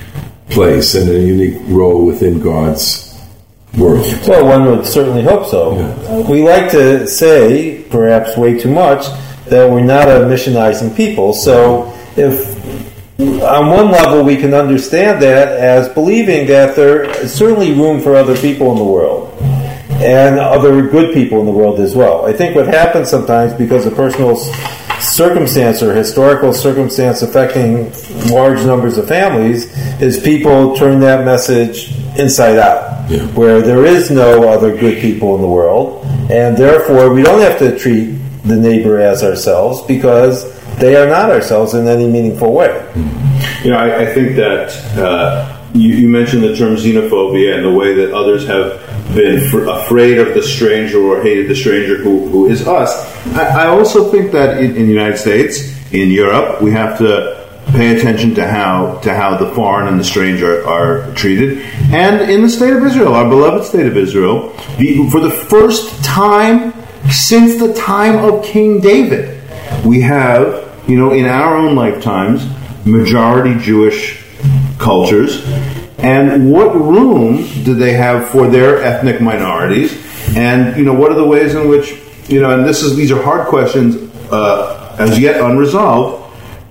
place 0.51 0.95
and 0.95 1.09
a 1.09 1.19
unique 1.19 1.59
role 1.65 2.05
within 2.05 2.41
God's 2.41 3.19
world. 3.79 4.05
Well, 4.29 4.45
one 4.47 4.67
would 4.67 4.87
certainly 4.87 5.23
hope 5.23 5.47
so. 5.47 5.73
We 6.29 6.43
like 6.43 6.71
to 6.73 7.07
say, 7.09 7.85
perhaps 7.85 8.37
way 8.37 8.61
too 8.61 8.71
much, 8.71 9.07
that 9.47 9.71
we're 9.71 9.83
not 9.83 10.09
a 10.09 10.27
missionizing 10.27 10.95
people. 10.95 11.33
So 11.33 11.91
if 12.15 12.55
on 13.19 13.71
one 13.71 13.91
level 13.91 14.25
we 14.25 14.37
can 14.37 14.53
understand 14.53 15.23
that 15.23 15.49
as 15.59 15.89
believing 15.89 16.47
that 16.49 16.77
there 16.77 17.05
is 17.05 17.33
certainly 17.33 17.73
room 17.73 17.99
for 17.99 18.15
other 18.15 18.37
people 18.37 18.73
in 18.73 18.77
the 18.77 18.85
world 18.85 19.33
and 20.05 20.39
other 20.39 20.83
good 20.89 21.15
people 21.15 21.41
in 21.41 21.47
the 21.47 21.53
world 21.53 21.81
as 21.81 21.95
well. 21.97 22.27
I 22.27 22.33
think 22.33 22.55
what 22.55 22.67
happens 22.67 23.09
sometimes 23.09 23.55
because 23.55 23.87
of 23.87 23.95
personal 23.95 24.37
circumstance 25.01 25.83
or 25.83 25.95
historical 25.95 26.53
circumstance 26.53 27.23
affecting 27.23 27.91
large 28.31 28.65
numbers 28.65 28.97
of 28.99 29.09
families 29.09 29.65
is 30.01 30.19
people 30.21 30.77
turn 30.77 31.01
that 31.01 31.25
message 31.25 31.95
inside 32.19 32.59
out, 32.59 33.11
Yeah. 33.11 33.21
where 33.35 33.61
there 33.61 33.85
is 33.85 34.11
no 34.11 34.49
other 34.49 34.77
good 34.77 34.99
people 35.01 35.35
in 35.37 35.43
the 35.43 35.49
world, 35.49 36.07
and 36.31 36.57
therefore 36.57 37.13
we 37.13 37.23
don't 37.23 37.41
have 37.41 37.59
to 37.59 37.77
treat 37.79 38.15
the 38.45 38.57
neighbor 38.57 38.99
as 39.01 39.23
ourselves 39.25 39.83
because 39.83 40.45
they 40.77 40.97
are 40.97 41.07
not 41.09 41.31
ourselves 41.31 41.75
in 41.75 41.89
any 41.89 42.07
meaningful 42.07 42.53
way. 42.53 42.85
You 43.65 43.71
know, 43.71 43.79
I, 43.79 44.03
I 44.03 44.07
think 44.15 44.37
that 44.37 44.71
uh, 44.99 45.57
you, 45.73 45.91
you 45.95 46.09
mentioned 46.09 46.43
the 46.43 46.55
term 46.57 46.77
xenophobia 46.77 47.57
and 47.57 47.65
the 47.65 47.73
way 47.73 47.95
that 47.95 48.13
others 48.13 48.47
have 48.47 48.81
been 49.15 49.51
fr- 49.51 49.65
afraid 49.69 50.19
of 50.19 50.35
the 50.35 50.43
stranger 50.43 50.99
or 50.99 51.23
hated 51.23 51.49
the 51.49 51.57
stranger 51.57 51.97
who, 51.97 52.29
who 52.29 52.47
is 52.47 52.67
us. 52.67 52.91
I, 53.35 53.65
I 53.65 53.67
also 53.67 54.11
think 54.11 54.33
that 54.33 54.59
in, 54.59 54.77
in 54.77 54.87
the 54.87 54.93
United 54.93 55.19
States, 55.19 55.75
in 55.93 56.11
Europe, 56.11 56.63
we 56.63 56.73
have 56.73 56.99
to 56.99 57.45
pay 57.69 57.97
attention 57.97 58.35
to 58.35 58.47
how 58.47 58.99
to 58.99 59.15
how 59.15 59.37
the 59.37 59.51
foreign 59.55 59.89
and 59.89 59.99
the 59.99 60.05
stranger 60.05 60.67
are 60.67 61.13
treated, 61.15 61.59
and 61.93 62.31
in 62.31 62.43
the 62.43 62.49
state 62.49 62.73
of 62.73 62.85
Israel, 62.85 63.15
our 63.15 63.29
beloved 63.29 63.65
state 63.65 63.87
of 63.87 63.97
Israel, 63.97 64.51
the, 64.79 65.09
for 65.11 65.21
the 65.21 65.31
first 65.31 66.05
time 66.05 66.73
since 67.11 67.59
the 67.59 67.73
time 67.75 68.25
of 68.25 68.45
King 68.45 68.81
David, 68.81 69.41
we 69.85 70.01
have, 70.03 70.71
you 70.89 70.97
know, 70.97 71.13
in 71.13 71.27
our 71.27 71.57
own 71.57 71.75
lifetimes, 71.75 72.47
majority 72.85 73.59
Jewish 73.59 74.25
cultures. 74.79 75.45
And 76.05 76.53
what 76.53 76.75
room 76.75 77.37
do 77.65 77.75
they 77.75 77.95
have 77.95 78.29
for 78.29 78.47
their 78.47 78.83
ethnic 78.83 79.21
minorities? 79.21 79.93
And, 80.37 80.77
you 80.77 80.85
know, 80.85 80.93
what 80.93 81.11
are 81.11 81.15
the 81.15 81.27
ways 81.27 81.55
in 81.55 81.69
which, 81.69 81.99
you 82.29 82.41
know, 82.43 82.51
and 82.51 82.67
this 82.67 82.83
is, 82.83 82.95
these 82.95 83.11
are 83.11 83.23
hard 83.23 83.49
questions 83.49 83.97
uh, 84.31 84.97
as 84.99 85.19
yet 85.19 85.41
unresolved. 85.41 86.23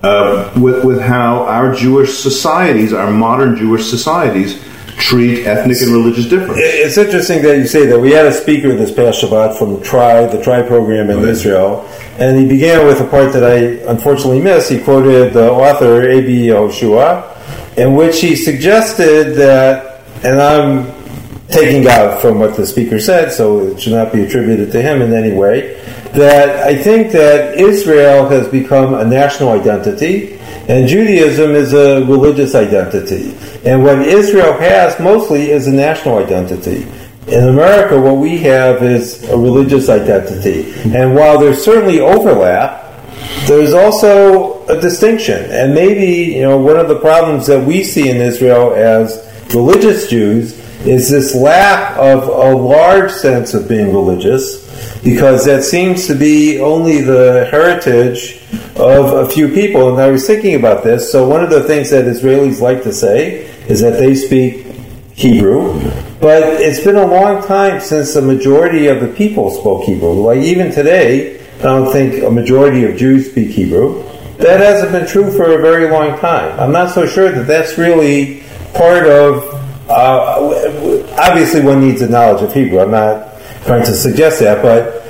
Uh, 0.04 0.52
with, 0.58 0.84
with 0.84 1.00
how 1.00 1.46
our 1.46 1.74
Jewish 1.74 2.18
societies, 2.18 2.92
our 2.92 3.10
modern 3.10 3.56
Jewish 3.56 3.86
societies, 3.86 4.62
treat 4.98 5.46
ethnic 5.46 5.82
and 5.82 5.92
religious 5.94 6.26
difference. 6.28 6.60
It's 6.62 6.98
interesting 6.98 7.42
that 7.44 7.58
you 7.58 7.66
say 7.68 7.86
that. 7.86 8.00
We 8.00 8.12
had 8.12 8.26
a 8.26 8.34
speaker 8.34 8.76
this 8.76 8.92
past 8.92 9.22
Shabbat 9.22 9.58
from 9.58 9.82
Tri, 9.82 10.26
the 10.26 10.42
Tri 10.44 10.62
program 10.62 11.10
in 11.10 11.20
Israel, 11.28 11.88
and 12.20 12.38
he 12.38 12.46
began 12.46 12.86
with 12.86 13.00
a 13.00 13.08
part 13.08 13.34
that 13.34 13.44
I 13.44 13.90
unfortunately 13.90 14.42
missed. 14.42 14.70
He 14.70 14.82
quoted 14.82 15.34
the 15.34 15.50
author 15.50 16.10
A.B. 16.10 16.48
Yehoshua, 16.48 17.33
in 17.78 17.96
which 17.96 18.22
he 18.22 18.36
suggested 18.36 19.36
that, 19.36 20.02
and 20.24 20.42
I'm 20.42 20.92
taking 21.50 21.88
out 21.88 22.22
from 22.22 22.40
what 22.40 22.56
the 22.56 22.66
speaker 22.66 23.00
said, 23.00 23.32
so 23.32 23.60
it 23.60 23.82
should 23.82 23.94
not 23.94 24.12
be 24.12 24.24
attributed 24.24 24.72
to 24.72 24.82
him 24.82 25.02
in 25.02 25.14
any 25.14 25.36
way, 25.36 25.76
that 26.14 26.64
I 26.68 26.76
think 26.76 27.12
that 27.12 27.60
Israel 27.60 28.28
has 28.30 28.48
become 28.48 28.94
a 28.94 29.06
national 29.06 29.50
identity 29.50 30.40
and 30.68 30.88
Judaism 30.88 31.52
is 31.52 31.74
a 31.74 32.06
religious 32.06 32.56
identity. 32.56 33.36
And 33.66 33.84
what 33.84 34.00
Israel 34.00 34.54
has 34.54 34.98
mostly 35.00 35.52
is 35.52 35.68
a 35.68 35.74
national 35.74 36.20
identity. 36.20 36.88
In 37.28 37.50
America, 37.50 38.00
what 38.00 38.16
we 38.16 38.38
have 38.40 38.82
is 38.82 39.28
a 39.30 39.38
religious 39.38 39.90
identity. 39.90 40.72
And 40.96 41.16
while 41.16 41.38
there's 41.38 41.64
certainly 41.64 42.00
overlap, 42.00 42.94
there's 43.46 43.74
also 43.74 44.53
a 44.70 44.80
distinction. 44.80 45.50
And 45.52 45.74
maybe, 45.74 46.34
you 46.34 46.42
know, 46.42 46.58
one 46.58 46.78
of 46.78 46.88
the 46.88 47.00
problems 47.00 47.48
that 47.48 47.66
we 47.66 47.84
see 47.84 48.10
in 48.10 48.18
Israel 48.18 48.74
as 48.74 49.30
religious 49.54 50.08
Jews 50.08 50.60
is 50.86 51.10
this 51.10 51.34
lack 51.34 51.98
of 51.98 52.28
a 52.28 52.56
large 52.56 53.12
sense 53.12 53.54
of 53.54 53.68
being 53.68 53.94
religious 53.94 54.64
because 55.04 55.46
that 55.46 55.64
seems 55.64 56.08
to 56.08 56.16
be 56.16 56.60
only 56.60 57.02
the 57.02 57.48
heritage 57.52 58.42
of 58.76 59.14
a 59.14 59.30
few 59.30 59.50
people. 59.50 59.90
And 59.90 60.02
I 60.02 60.10
was 60.10 60.26
thinking 60.26 60.56
about 60.56 60.84
this. 60.84 61.12
So, 61.12 61.28
one 61.28 61.44
of 61.44 61.50
the 61.50 61.64
things 61.64 61.90
that 61.92 62.06
Israelis 62.06 62.62
like 62.62 62.84
to 62.84 62.94
say 62.94 63.46
is 63.68 63.82
that 63.82 64.00
they 64.00 64.16
speak 64.16 64.66
Hebrew, 65.14 65.80
but 66.20 66.44
it's 66.44 66.84
been 66.84 66.96
a 66.96 67.06
long 67.06 67.44
time 67.44 67.80
since 67.80 68.14
the 68.14 68.22
majority 68.22 68.88
of 68.88 69.00
the 69.00 69.08
people 69.08 69.52
spoke 69.52 69.84
Hebrew. 69.84 70.14
Like, 70.14 70.40
even 70.40 70.72
today, 70.72 71.40
I 71.60 71.64
don't 71.64 71.92
think 71.92 72.24
a 72.24 72.32
majority 72.32 72.84
of 72.86 72.98
Jews 72.98 73.30
speak 73.30 73.50
Hebrew. 73.50 74.04
That 74.38 74.60
hasn't 74.60 74.92
been 74.92 75.08
true 75.08 75.32
for 75.32 75.58
a 75.58 75.62
very 75.62 75.90
long 75.90 76.20
time. 76.20 76.60
I'm 76.60 76.72
not 76.72 76.92
so 76.92 77.06
sure 77.06 77.32
that 77.32 77.48
that's 77.48 77.78
really 77.78 78.44
part 78.74 79.06
of. 79.08 79.44
Uh, 79.90 81.06
obviously, 81.20 81.62
one 81.62 81.82
needs 81.82 82.02
a 82.02 82.10
knowledge 82.10 82.42
of 82.42 82.54
Hebrew. 82.54 82.80
I'm 82.80 82.92
not 82.92 83.40
trying 83.66 83.86
to 83.86 83.94
suggest 83.94 84.40
that, 84.40 84.62
but 84.62 85.04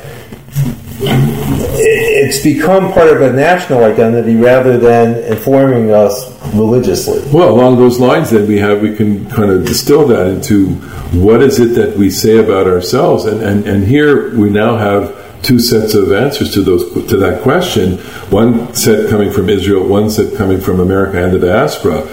it's 1.06 2.44
become 2.44 2.94
part 2.94 3.10
of 3.10 3.22
a 3.22 3.34
national 3.34 3.84
identity 3.84 4.36
rather 4.36 4.78
than 4.78 5.24
informing 5.32 5.92
us 5.92 6.32
religiously. 6.54 7.22
Well, 7.32 7.50
along 7.50 7.78
those 7.78 8.00
lines, 8.00 8.32
then 8.32 8.48
we 8.48 8.60
have 8.60 8.82
we 8.82 8.96
can 8.96 9.30
kind 9.30 9.52
of 9.52 9.66
distill 9.66 10.08
that 10.08 10.28
into 10.28 10.76
what 11.14 11.42
is 11.42 11.60
it 11.60 11.76
that 11.76 11.98
we 11.98 12.10
say 12.10 12.38
about 12.38 12.68
ourselves, 12.68 13.26
and 13.26 13.42
and, 13.42 13.68
and 13.68 13.84
here 13.84 14.38
we 14.38 14.50
now 14.50 14.78
have 14.78 15.23
two 15.44 15.60
sets 15.60 15.94
of 15.94 16.12
answers 16.12 16.54
to 16.54 16.62
those 16.62 16.92
to 17.08 17.18
that 17.18 17.42
question. 17.44 17.98
One 18.30 18.74
set 18.74 19.10
coming 19.10 19.32
from 19.32 19.50
Israel, 19.50 19.86
one 19.86 20.10
set 20.10 20.36
coming 20.36 20.60
from 20.60 20.80
America 20.80 21.24
and 21.24 21.34
the 21.34 21.40
diaspora, 21.40 22.08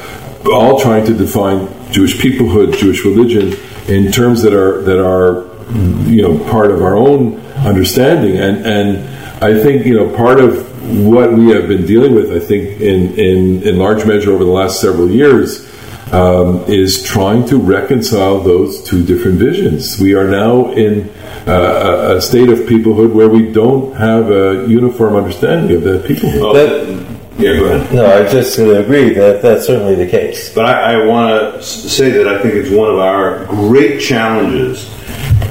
all 0.52 0.80
trying 0.80 1.06
to 1.06 1.14
define 1.14 1.68
Jewish 1.92 2.16
peoplehood, 2.16 2.76
Jewish 2.76 3.04
religion 3.04 3.54
in 3.88 4.12
terms 4.12 4.42
that 4.42 4.54
are 4.54 4.82
that 4.82 5.00
are 5.02 5.46
you 6.08 6.22
know 6.22 6.38
part 6.50 6.70
of 6.70 6.82
our 6.82 6.96
own 6.96 7.40
understanding, 7.58 8.38
and 8.38 8.66
and 8.66 9.44
I 9.44 9.60
think 9.62 9.86
you 9.86 9.94
know 9.94 10.14
part 10.16 10.40
of 10.40 10.68
what 11.06 11.32
we 11.32 11.50
have 11.50 11.68
been 11.68 11.86
dealing 11.86 12.14
with, 12.14 12.32
I 12.32 12.40
think, 12.40 12.80
in 12.80 13.18
in, 13.18 13.62
in 13.62 13.78
large 13.78 14.04
measure 14.06 14.32
over 14.32 14.44
the 14.44 14.50
last 14.50 14.80
several 14.80 15.10
years. 15.10 15.69
Um, 16.12 16.64
is 16.66 17.04
trying 17.04 17.46
to 17.46 17.56
reconcile 17.56 18.40
those 18.40 18.82
two 18.82 19.04
different 19.04 19.38
visions. 19.38 20.00
We 20.00 20.14
are 20.14 20.26
now 20.26 20.72
in 20.72 21.08
uh, 21.46 21.52
a, 21.52 22.16
a 22.16 22.20
state 22.20 22.48
of 22.48 22.58
peoplehood 22.60 23.12
where 23.12 23.28
we 23.28 23.52
don't 23.52 23.94
have 23.94 24.28
a 24.28 24.66
uniform 24.66 25.14
understanding 25.14 25.76
of 25.76 25.84
that 25.84 26.04
peoplehood. 26.04 26.42
Oh, 26.42 26.52
That- 26.52 27.06
yeah, 27.38 27.56
go 27.56 27.64
ahead. 27.66 27.94
No, 27.94 28.04
I 28.06 28.28
just 28.28 28.58
agree 28.58 29.10
that 29.14 29.40
that's 29.40 29.66
certainly 29.66 29.94
the 29.94 30.10
case. 30.10 30.52
But 30.52 30.64
I, 30.66 30.94
I 30.94 31.06
want 31.06 31.54
to 31.54 31.62
say 31.62 32.10
that 32.10 32.26
I 32.26 32.42
think 32.42 32.54
it's 32.54 32.70
one 32.70 32.90
of 32.90 32.98
our 32.98 33.46
great 33.46 34.00
challenges, 34.00 34.90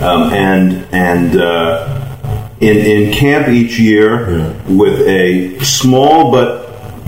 um, 0.01 0.23
and 0.33 0.85
and 0.93 1.39
uh, 1.41 2.49
in 2.59 2.77
in 2.77 3.13
camp 3.13 3.47
each 3.47 3.79
year 3.79 4.53
with 4.67 4.99
a 5.07 5.57
small 5.63 6.31
but 6.31 6.58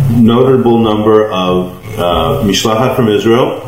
notable 0.09 0.79
number 0.79 1.29
of 1.31 1.77
uh, 1.97 2.43
mishlachat 2.43 2.95
from 2.95 3.09
Israel. 3.09 3.61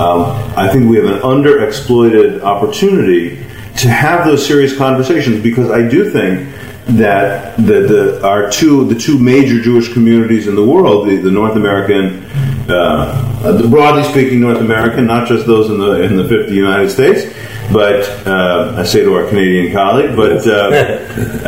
Um, 0.00 0.22
I 0.56 0.68
think 0.72 0.88
we 0.88 0.96
have 0.96 1.06
an 1.06 1.20
underexploited 1.20 2.42
opportunity 2.42 3.36
to 3.78 3.88
have 3.88 4.26
those 4.26 4.46
serious 4.46 4.76
conversations 4.76 5.42
because 5.42 5.70
I 5.70 5.86
do 5.88 6.10
think 6.10 6.48
that 6.86 7.56
the, 7.56 7.80
the 7.80 8.26
our 8.26 8.50
two 8.50 8.84
the 8.86 8.94
two 8.94 9.18
major 9.18 9.60
Jewish 9.60 9.92
communities 9.92 10.48
in 10.48 10.54
the 10.54 10.64
world, 10.64 11.08
the, 11.08 11.16
the 11.16 11.30
North 11.30 11.56
American, 11.56 12.24
uh, 12.70 13.40
uh, 13.44 13.52
the 13.52 13.68
broadly 13.68 14.02
speaking 14.04 14.40
North 14.40 14.58
American, 14.58 15.06
not 15.06 15.28
just 15.28 15.46
those 15.46 15.70
in 15.70 15.78
the 15.78 16.02
in 16.02 16.16
the 16.16 16.28
50 16.28 16.54
United 16.54 16.90
States, 16.90 17.34
but 17.72 18.08
uh, 18.26 18.74
I 18.78 18.82
say 18.84 19.02
to 19.02 19.14
our 19.14 19.26
Canadian 19.28 19.72
colleague, 19.72 20.16
but 20.16 20.46
uh, 20.46 20.52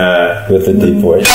uh, 0.01 0.47
With 0.51 0.69
a 0.69 0.73
deep 0.73 1.01
voice. 1.01 1.27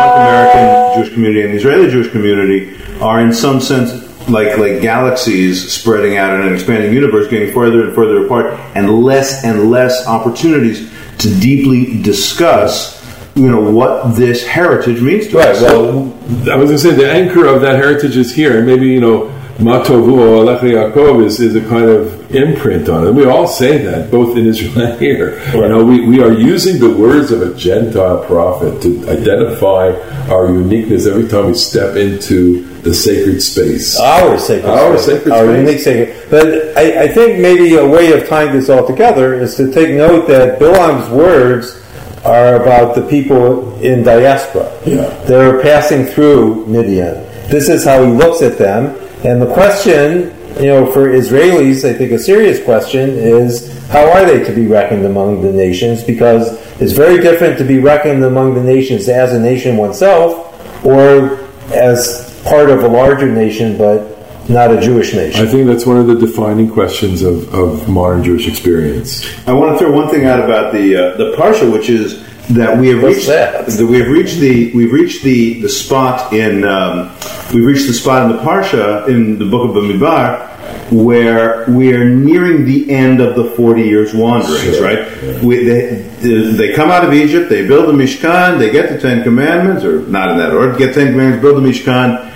North 0.00 0.16
American 0.16 0.98
Jewish 1.02 1.14
community 1.14 1.42
and 1.42 1.52
the 1.52 1.56
Israeli 1.58 1.90
Jewish 1.90 2.10
community 2.10 2.76
are 3.00 3.20
in 3.20 3.32
some 3.32 3.60
sense 3.60 4.08
like 4.28 4.56
like 4.58 4.80
galaxies 4.82 5.72
spreading 5.72 6.16
out 6.16 6.32
in 6.38 6.46
an 6.46 6.52
expanding 6.54 6.92
universe, 6.92 7.28
getting 7.28 7.52
further 7.52 7.84
and 7.86 7.94
further 7.94 8.24
apart, 8.24 8.58
and 8.74 9.02
less 9.02 9.44
and 9.44 9.70
less 9.70 10.06
opportunities 10.06 10.90
to 11.18 11.28
deeply 11.40 12.00
discuss, 12.02 13.02
you 13.34 13.50
know, 13.50 13.60
what 13.60 14.14
this 14.16 14.46
heritage 14.46 15.00
means 15.00 15.26
to 15.28 15.38
Right. 15.38 15.48
us. 15.48 15.62
Well, 15.62 16.12
I 16.50 16.56
was 16.56 16.70
going 16.70 16.78
to 16.78 16.78
say 16.78 16.90
the 16.92 17.10
anchor 17.10 17.46
of 17.46 17.60
that 17.62 17.76
heritage 17.76 18.16
is 18.16 18.34
here, 18.34 18.58
and 18.58 18.66
maybe 18.66 18.86
you 18.88 19.00
know 19.00 19.30
Matovu 19.60 20.12
or 20.18 20.44
Alech 20.44 20.60
Yaakov 20.60 21.24
is, 21.24 21.38
is 21.40 21.54
a 21.54 21.60
kind 21.68 21.84
of 21.84 22.34
imprint 22.34 22.88
on 22.88 23.06
it. 23.06 23.12
We 23.12 23.26
all 23.26 23.46
say 23.46 23.76
that, 23.78 24.10
both 24.10 24.36
in 24.36 24.46
Israel 24.46 24.86
and 24.86 25.00
here. 25.00 25.38
You 25.54 25.68
know, 25.68 25.84
we, 25.84 26.06
we 26.06 26.22
are 26.22 26.32
using 26.32 26.78
the 26.80 26.90
words 26.96 27.30
of 27.30 27.42
a 27.42 27.54
Gentile 27.54 28.24
prophet 28.24 28.80
to 28.82 29.08
identify 29.10 29.90
our 30.30 30.46
uniqueness 30.52 31.06
every 31.06 31.28
time 31.28 31.46
we 31.48 31.54
step 31.54 31.96
into 31.96 32.64
the 32.80 32.94
sacred 32.94 33.42
space. 33.42 33.98
Our 34.00 34.38
sacred 34.38 34.70
Our 34.70 34.96
space. 34.96 35.06
sacred 35.18 35.32
Our 35.32 35.44
space. 35.44 35.58
unique 35.66 35.80
sacred. 35.80 36.30
But 36.30 36.78
I, 36.78 37.02
I 37.04 37.08
think 37.08 37.40
maybe 37.40 37.74
a 37.76 37.86
way 37.86 38.12
of 38.12 38.26
tying 38.28 38.52
this 38.52 38.70
all 38.70 38.86
together 38.86 39.34
is 39.34 39.56
to 39.56 39.70
take 39.70 39.90
note 39.94 40.26
that 40.28 40.58
Bilam's 40.58 41.10
words 41.10 41.76
are 42.24 42.56
about 42.62 42.94
the 42.94 43.02
people 43.08 43.78
in 43.82 44.02
diaspora. 44.04 44.70
Yeah. 44.86 45.08
They're 45.24 45.60
passing 45.62 46.06
through 46.06 46.64
Midian. 46.66 47.14
This 47.50 47.68
is 47.68 47.84
how 47.84 48.02
he 48.04 48.10
looks 48.12 48.40
at 48.42 48.56
them. 48.56 48.96
And 49.24 49.40
the 49.40 49.52
question, 49.52 50.34
you 50.56 50.66
know, 50.66 50.90
for 50.92 51.08
Israelis, 51.08 51.88
I 51.88 51.92
think 51.92 52.12
a 52.12 52.18
serious 52.18 52.62
question 52.64 53.10
is 53.10 53.76
how 53.88 54.10
are 54.10 54.24
they 54.24 54.42
to 54.44 54.52
be 54.52 54.66
reckoned 54.66 55.04
among 55.04 55.42
the 55.42 55.52
nations? 55.52 56.02
Because 56.02 56.58
it's 56.80 56.92
very 56.92 57.20
different 57.20 57.58
to 57.58 57.64
be 57.64 57.78
reckoned 57.80 58.24
among 58.24 58.54
the 58.54 58.62
nations 58.62 59.08
as 59.08 59.32
a 59.32 59.40
nation 59.40 59.76
oneself 59.76 60.46
or 60.84 61.38
as 61.72 62.40
part 62.44 62.70
of 62.70 62.82
a 62.82 62.88
larger 62.88 63.30
nation 63.30 63.76
but 63.76 64.16
not 64.48 64.72
a 64.72 64.80
Jewish 64.80 65.14
nation. 65.14 65.46
I 65.46 65.48
think 65.48 65.66
that's 65.66 65.86
one 65.86 65.98
of 65.98 66.06
the 66.06 66.14
defining 66.16 66.70
questions 66.70 67.22
of, 67.22 67.52
of 67.54 67.88
modern 67.88 68.24
Jewish 68.24 68.48
experience. 68.48 69.24
I 69.46 69.52
want 69.52 69.72
to 69.72 69.78
throw 69.78 69.92
one 69.92 70.08
thing 70.08 70.24
out 70.24 70.42
about 70.42 70.72
the 70.72 70.96
uh, 70.96 71.16
the 71.16 71.36
parsha, 71.36 71.70
which 71.70 71.88
is 71.88 72.26
that 72.48 72.76
we 72.78 72.88
have 72.88 73.02
What's 73.02 73.16
reached 73.16 73.28
that? 73.28 73.66
that 73.66 73.86
we 73.86 74.00
have 74.00 74.08
reached 74.08 74.38
the 74.38 74.72
we've 74.72 74.92
reached 74.92 75.22
the 75.22 75.60
the 75.60 75.68
spot 75.68 76.32
in 76.32 76.64
um, 76.64 77.10
we've 77.54 77.64
reached 77.64 77.86
the 77.86 77.92
spot 77.92 78.28
in 78.28 78.36
the 78.36 78.42
parsha 78.42 79.08
in 79.08 79.38
the 79.38 79.44
book 79.44 79.68
of 79.70 79.76
Bamidbar 79.76 80.48
where 80.90 81.64
we 81.68 81.92
are 81.94 82.04
nearing 82.04 82.64
the 82.64 82.90
end 82.90 83.20
of 83.20 83.36
the 83.36 83.44
forty 83.56 83.82
years 83.82 84.12
wanderings. 84.14 84.76
Sure. 84.76 84.82
Right? 84.82 85.42
We, 85.42 85.64
they 85.64 86.02
they 86.20 86.74
come 86.74 86.90
out 86.90 87.04
of 87.04 87.12
Egypt, 87.12 87.48
they 87.48 87.66
build 87.66 87.88
the 87.88 87.92
Mishkan, 87.92 88.58
they 88.58 88.70
get 88.70 88.90
the 88.90 88.98
Ten 88.98 89.22
Commandments, 89.22 89.84
or 89.84 90.02
not 90.08 90.30
in 90.30 90.38
that 90.38 90.52
order. 90.52 90.76
Get 90.76 90.94
Ten 90.94 91.12
Commandments, 91.12 91.42
build 91.42 91.62
the 91.62 91.68
Mishkan. 91.68 92.28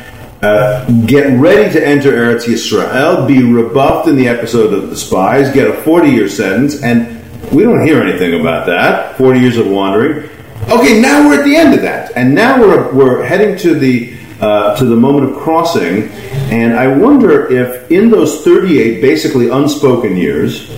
Uh, 0.43 0.85
get 1.07 1.39
ready 1.41 1.73
to 1.73 1.83
enter 1.85 2.13
Eretz 2.13 2.45
Yisrael, 2.45 3.27
be 3.27 3.43
rebuffed 3.43 4.09
in 4.09 4.17
the 4.17 4.29
episode 4.29 4.75
of 4.75 4.91
the 4.91 4.97
spies, 4.97 5.51
get 5.55 5.67
a 5.67 5.73
40 5.73 6.11
year 6.11 6.29
sentence, 6.29 6.83
and 6.83 7.14
we 7.53 7.63
don't 7.63 7.85
hear 7.85 8.03
anything 8.03 8.41
about 8.41 8.67
that. 8.67 9.17
40 9.17 9.41
years 9.41 9.57
of 9.57 9.67
wandering. 9.67 10.31
Okay, 10.71 11.01
now 11.01 11.29
we're 11.29 11.39
at 11.41 11.45
the 11.45 11.57
end 11.57 11.75
of 11.75 11.83
that, 11.83 12.13
and 12.17 12.35
now 12.35 12.59
we're, 12.59 12.93
we're 12.95 13.23
heading 13.23 13.57
to 13.59 13.75
the 13.75 14.17
uh, 14.41 14.77
to 14.77 14.85
the 14.85 14.97
moment 14.97 15.31
of 15.31 15.37
crossing, 15.37 16.09
and 16.51 16.75
I 16.75 16.89
wonder 16.89 17.51
if 17.51 17.91
in 17.91 18.11
those 18.11 18.45
38 18.45 19.01
basically 19.01 19.49
unspoken 19.49 20.17
years, 20.17 20.69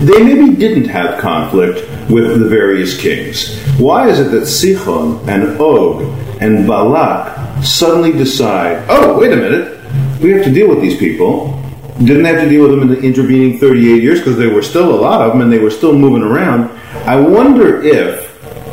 they 0.00 0.22
maybe 0.22 0.54
didn't 0.54 0.86
have 0.86 1.20
conflict 1.20 1.88
with 2.10 2.40
the 2.40 2.48
various 2.48 3.00
kings. 3.00 3.58
Why 3.78 4.08
is 4.08 4.18
it 4.18 4.30
that 4.30 4.42
Sichon 4.42 5.26
and 5.28 5.60
Og 5.60 6.02
and 6.40 6.66
Balak 6.66 7.64
suddenly 7.64 8.12
decide, 8.12 8.84
oh, 8.88 9.18
wait 9.18 9.32
a 9.32 9.36
minute, 9.36 9.80
we 10.20 10.30
have 10.30 10.44
to 10.44 10.52
deal 10.52 10.68
with 10.68 10.80
these 10.80 10.98
people? 10.98 11.59
Didn't 12.00 12.24
have 12.24 12.40
to 12.42 12.48
deal 12.48 12.62
with 12.62 12.70
them 12.70 12.82
in 12.82 12.88
the 12.88 13.00
intervening 13.00 13.58
38 13.58 14.02
years 14.02 14.20
because 14.20 14.38
there 14.38 14.54
were 14.54 14.62
still 14.62 14.94
a 14.94 14.98
lot 14.98 15.20
of 15.20 15.32
them 15.32 15.42
and 15.42 15.52
they 15.52 15.58
were 15.58 15.70
still 15.70 15.92
moving 15.92 16.22
around. 16.22 16.70
I 17.06 17.20
wonder 17.20 17.82
if 17.82 18.26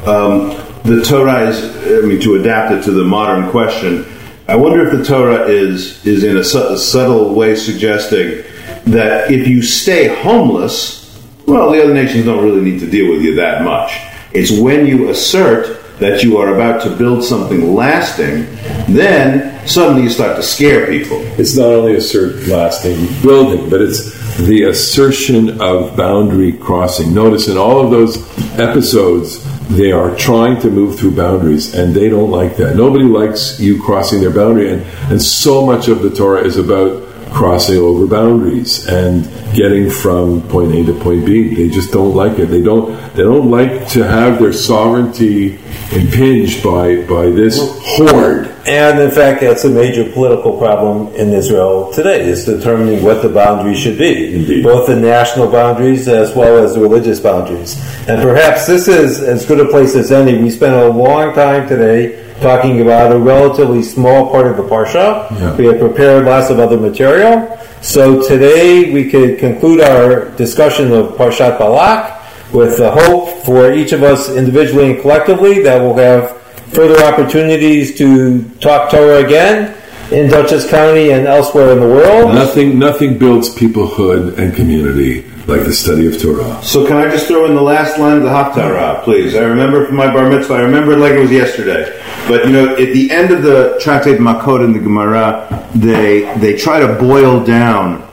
um, 0.08 0.50
the 0.84 1.04
Torah 1.04 1.50
is, 1.50 2.04
I 2.04 2.08
mean, 2.08 2.22
to 2.22 2.36
adapt 2.36 2.74
it 2.74 2.84
to 2.84 2.92
the 2.92 3.04
modern 3.04 3.50
question, 3.50 4.06
I 4.48 4.56
wonder 4.56 4.88
if 4.88 4.98
the 4.98 5.04
Torah 5.04 5.46
is, 5.46 6.06
is 6.06 6.24
in 6.24 6.38
a, 6.38 6.44
su- 6.44 6.70
a 6.70 6.78
subtle 6.78 7.34
way 7.34 7.54
suggesting 7.58 8.44
that 8.86 9.30
if 9.30 9.46
you 9.46 9.62
stay 9.62 10.08
homeless, 10.22 11.22
well, 11.46 11.72
the 11.72 11.84
other 11.84 11.94
nations 11.94 12.24
don't 12.24 12.42
really 12.42 12.62
need 12.62 12.80
to 12.80 12.90
deal 12.90 13.12
with 13.12 13.22
you 13.22 13.36
that 13.36 13.64
much. 13.64 14.00
It's 14.32 14.52
when 14.52 14.88
you 14.88 15.10
assert 15.10 15.84
that 16.00 16.24
you 16.24 16.38
are 16.38 16.54
about 16.54 16.84
to 16.84 16.96
build 16.96 17.24
something 17.24 17.74
lasting, 17.74 18.46
then 18.94 19.68
suddenly 19.68 20.04
you 20.04 20.10
start 20.10 20.36
to 20.36 20.44
scare 20.44 20.88
people. 20.88 21.18
It's 21.40 21.58
not 21.58 21.68
only 21.68 21.94
a 21.94 21.98
cert 21.98 22.48
lasting 22.48 23.08
building, 23.22 23.70
but 23.70 23.82
it's 23.82 24.16
the 24.38 24.64
assertion 24.64 25.60
of 25.62 25.98
boundary 25.98 26.54
crossing. 26.54 27.14
Notice 27.14 27.48
in 27.48 27.58
all 27.58 27.84
of 27.84 27.90
those 27.90 28.18
episodes, 28.60 29.44
they 29.70 29.92
are 29.92 30.16
trying 30.16 30.62
to 30.62 30.70
move 30.70 31.00
through 31.00 31.16
boundaries, 31.16 31.74
and 31.74 31.94
they 31.94 32.10
don't 32.10 32.32
like 32.32 32.56
that. 32.58 32.76
Nobody 32.76 33.06
likes 33.06 33.60
you 33.60 33.82
crossing 33.82 34.22
their 34.22 34.32
boundary, 34.32 34.72
and, 34.72 34.84
and 35.12 35.22
so 35.22 35.66
much 35.66 35.88
of 35.88 36.04
the 36.04 36.10
Torah 36.10 36.44
is 36.44 36.58
about 36.58 37.04
crossing 37.32 37.78
over 37.78 38.08
boundaries 38.08 38.88
and 38.88 39.26
getting 39.54 39.90
from 39.90 40.42
point 40.50 40.74
A 40.74 40.86
to 40.86 41.00
point 41.00 41.26
B. 41.26 41.54
They 41.56 41.70
just 41.70 41.92
don't 41.92 42.16
like 42.16 42.40
it. 42.40 42.48
They 42.48 42.62
don't. 42.62 42.96
They 43.16 43.24
don't 43.24 43.50
like 43.50 43.88
to 43.90 44.04
have 44.04 44.40
their 44.40 44.54
sovereignty 44.54 45.60
impinged 45.92 46.64
by 46.64 47.04
by 47.06 47.30
this 47.30 47.58
horde. 47.84 48.54
And 48.68 49.00
in 49.00 49.12
fact, 49.12 49.40
that's 49.40 49.64
a 49.64 49.70
major 49.70 50.12
political 50.12 50.58
problem 50.58 51.16
in 51.16 51.32
Israel 51.32 51.94
today, 51.94 52.28
is 52.28 52.44
determining 52.44 53.02
what 53.02 53.22
the 53.22 53.30
boundaries 53.30 53.80
should 53.80 53.98
be. 53.98 54.36
Indeed. 54.36 54.64
Both 54.64 54.88
the 54.88 54.96
national 54.98 55.50
boundaries 55.50 56.10
as 56.10 56.36
well 56.36 56.62
as 56.62 56.74
the 56.74 56.82
religious 56.82 57.22
boundaries. 57.22 57.78
And 58.10 58.22
perhaps 58.22 58.68
this 58.68 58.90
is 58.90 59.22
as 59.22 59.46
good 59.46 59.62
a 59.62 59.70
place 59.70 59.96
as 59.96 60.12
any. 60.12 60.38
We 60.38 60.50
spent 60.50 60.76
a 60.76 60.90
long 60.90 61.34
time 61.34 61.68
today 61.70 62.27
talking 62.42 62.82
about 62.82 63.12
a 63.12 63.18
relatively 63.18 63.84
small 63.84 64.30
part 64.32 64.48
of 64.48 64.58
the 64.58 64.64
Parsha. 64.64 65.30
Yeah. 65.32 65.56
We 65.56 65.66
have 65.66 65.80
prepared 65.80 66.26
lots 66.26 66.50
of 66.50 66.60
other 66.60 66.78
material. 66.78 67.58
So 67.82 68.28
today 68.28 68.92
we 68.92 69.10
could 69.10 69.40
conclude 69.40 69.82
our 69.82 70.30
discussion 70.32 70.92
of 70.92 71.16
Parshat 71.16 71.58
Balak 71.58 72.14
with 72.54 72.78
the 72.78 72.92
hope 72.92 73.30
for 73.46 73.74
each 73.74 73.92
of 73.92 74.04
us 74.04 74.30
individually 74.30 74.92
and 74.92 75.02
collectively 75.02 75.62
that 75.64 75.82
we'll 75.82 75.96
have 75.96 76.42
further 76.72 77.02
opportunities 77.04 77.98
to 77.98 78.44
talk 78.60 78.92
Torah 78.92 79.24
again 79.26 79.76
in 80.12 80.30
Dutchess 80.30 80.70
County 80.70 81.12
and 81.12 81.28
elsewhere 81.28 81.72
in 81.72 81.80
the 81.80 81.88
world. 81.88 82.34
Nothing. 82.34 82.80
Nothing 82.80 83.18
builds 83.18 83.54
peoplehood 83.54 84.38
and 84.38 84.56
community 84.56 85.24
like 85.48 85.64
the 85.64 85.74
study 85.74 86.06
of 86.08 86.22
Torah. 86.22 86.62
So 86.62 86.86
can 86.86 86.98
I 86.98 87.10
just 87.10 87.28
throw 87.28 87.46
in 87.46 87.56
the 87.56 87.62
last 87.62 87.98
line 87.98 88.18
of 88.18 88.24
the 88.24 88.30
Haftarah, 88.30 89.04
please? 89.04 89.34
I 89.36 89.44
remember 89.44 89.86
from 89.86 89.96
my 89.96 90.12
bar 90.12 90.30
mitzvah, 90.30 90.56
I 90.56 90.62
remember 90.62 90.94
it 90.94 90.98
like 90.98 91.14
it 91.14 91.20
was 91.20 91.32
yesterday. 91.32 92.02
But 92.28 92.46
you 92.46 92.52
know, 92.52 92.74
at 92.74 92.94
the 92.94 93.10
end 93.12 93.32
of 93.32 93.44
the 93.44 93.80
tractate 93.82 94.20
Makot 94.20 94.64
in 94.64 94.74
the 94.74 94.80
Gemara, 94.80 95.68
they 95.74 96.34
they 96.40 96.58
try 96.58 96.80
to 96.80 96.96
boil 97.00 97.44
down, 97.44 98.08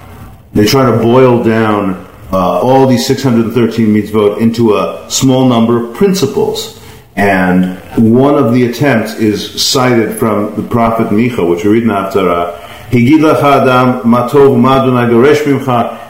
they 0.52 0.64
try 0.64 0.88
to 0.88 0.96
boil 1.02 1.42
down 1.42 2.07
uh, 2.33 2.61
all 2.61 2.87
these 2.87 3.07
613 3.07 3.88
mitzvot 3.88 4.40
into 4.40 4.76
a 4.76 5.07
small 5.09 5.48
number 5.48 5.85
of 5.85 5.96
principles. 5.96 6.80
And 7.16 7.79
one 7.96 8.37
of 8.37 8.53
the 8.53 8.66
attempts 8.66 9.14
is 9.14 9.62
cited 9.62 10.18
from 10.18 10.57
the 10.57 10.62
prophet 10.68 11.09
Micha, 11.09 11.48
which 11.48 11.64
we 11.64 11.70
read 11.70 11.85
in 11.85 11.88
Haftarah. 11.88 12.61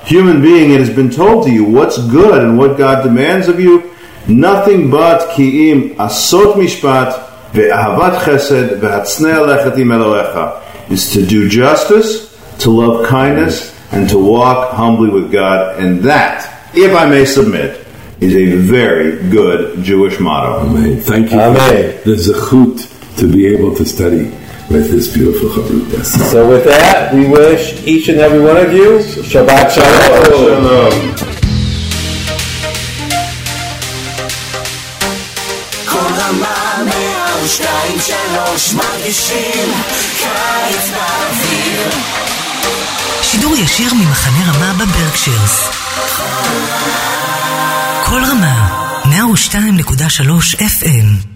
Human 0.05 0.43
being, 0.43 0.71
it 0.73 0.81
has 0.81 0.90
been 0.90 1.11
told 1.11 1.47
to 1.47 1.53
you 1.53 1.64
what's 1.64 1.99
good 2.09 2.43
and 2.43 2.59
what 2.59 2.77
God 2.77 3.03
demands 3.03 3.49
of 3.49 3.61
you. 3.61 3.95
Nothing 4.27 4.90
but 4.90 5.31
ki'im 5.31 5.95
asot 5.97 6.55
mishpat 6.55 7.12
ve'ahavat 7.53 8.19
chesed 8.21 8.81
ve'hatznei 8.81 9.35
alechet 9.35 9.79
im 9.79 9.88
Elohecha 9.88 10.90
is 10.90 11.12
to 11.12 11.25
do 11.25 11.49
justice, 11.49 12.35
to 12.59 12.71
love 12.71 13.07
kindness, 13.07 13.73
and 13.93 14.09
to 14.09 14.19
walk 14.19 14.73
humbly 14.73 15.11
with 15.11 15.31
God. 15.31 15.79
And 15.79 16.03
that, 16.03 16.71
if 16.75 16.95
I 16.95 17.07
may 17.07 17.25
submit, 17.25 17.84
is 18.22 18.36
a 18.36 18.56
very 18.58 19.30
good 19.30 19.82
Jewish 19.84 20.20
motto. 20.20 20.68
Amen. 20.68 21.00
Thank 21.00 21.32
you 21.32 21.39
Amen. 21.39 21.98
for 22.04 22.10
the 22.10 22.15
zechut 22.15 23.18
to 23.18 23.32
be 23.32 23.48
able 23.48 23.74
to 23.76 23.86
study 23.86 24.26
with 24.70 24.92
this 24.92 25.08
beautiful 25.13 25.50
chavrutas. 25.50 26.08
So 26.32 26.48
with 26.50 26.65
that, 26.65 27.13
we 27.13 27.28
wish 27.28 27.86
each 27.88 28.08
and 28.10 28.20
every 28.20 28.39
one 28.39 28.58
of 28.58 28.72
you 28.74 29.00
Shabbat 29.00 29.72
Shalom. 29.72 31.15
כל 35.86 36.13
רמה 36.18 36.84
מאה 36.86 37.44
ושתיים 37.44 38.00
שלוש 38.00 38.74
מרגישים 38.74 39.72
קיץ 40.20 40.89
באוויר 40.94 41.89
שידור 43.22 43.56
ישיר 43.56 43.94
ממחנה 43.94 44.52
רמה 44.52 44.74
בברקשיירס. 44.74 45.70
כל 48.14 48.24
רמה, 48.24 48.68
102.3 49.05 50.57
FM 50.57 51.34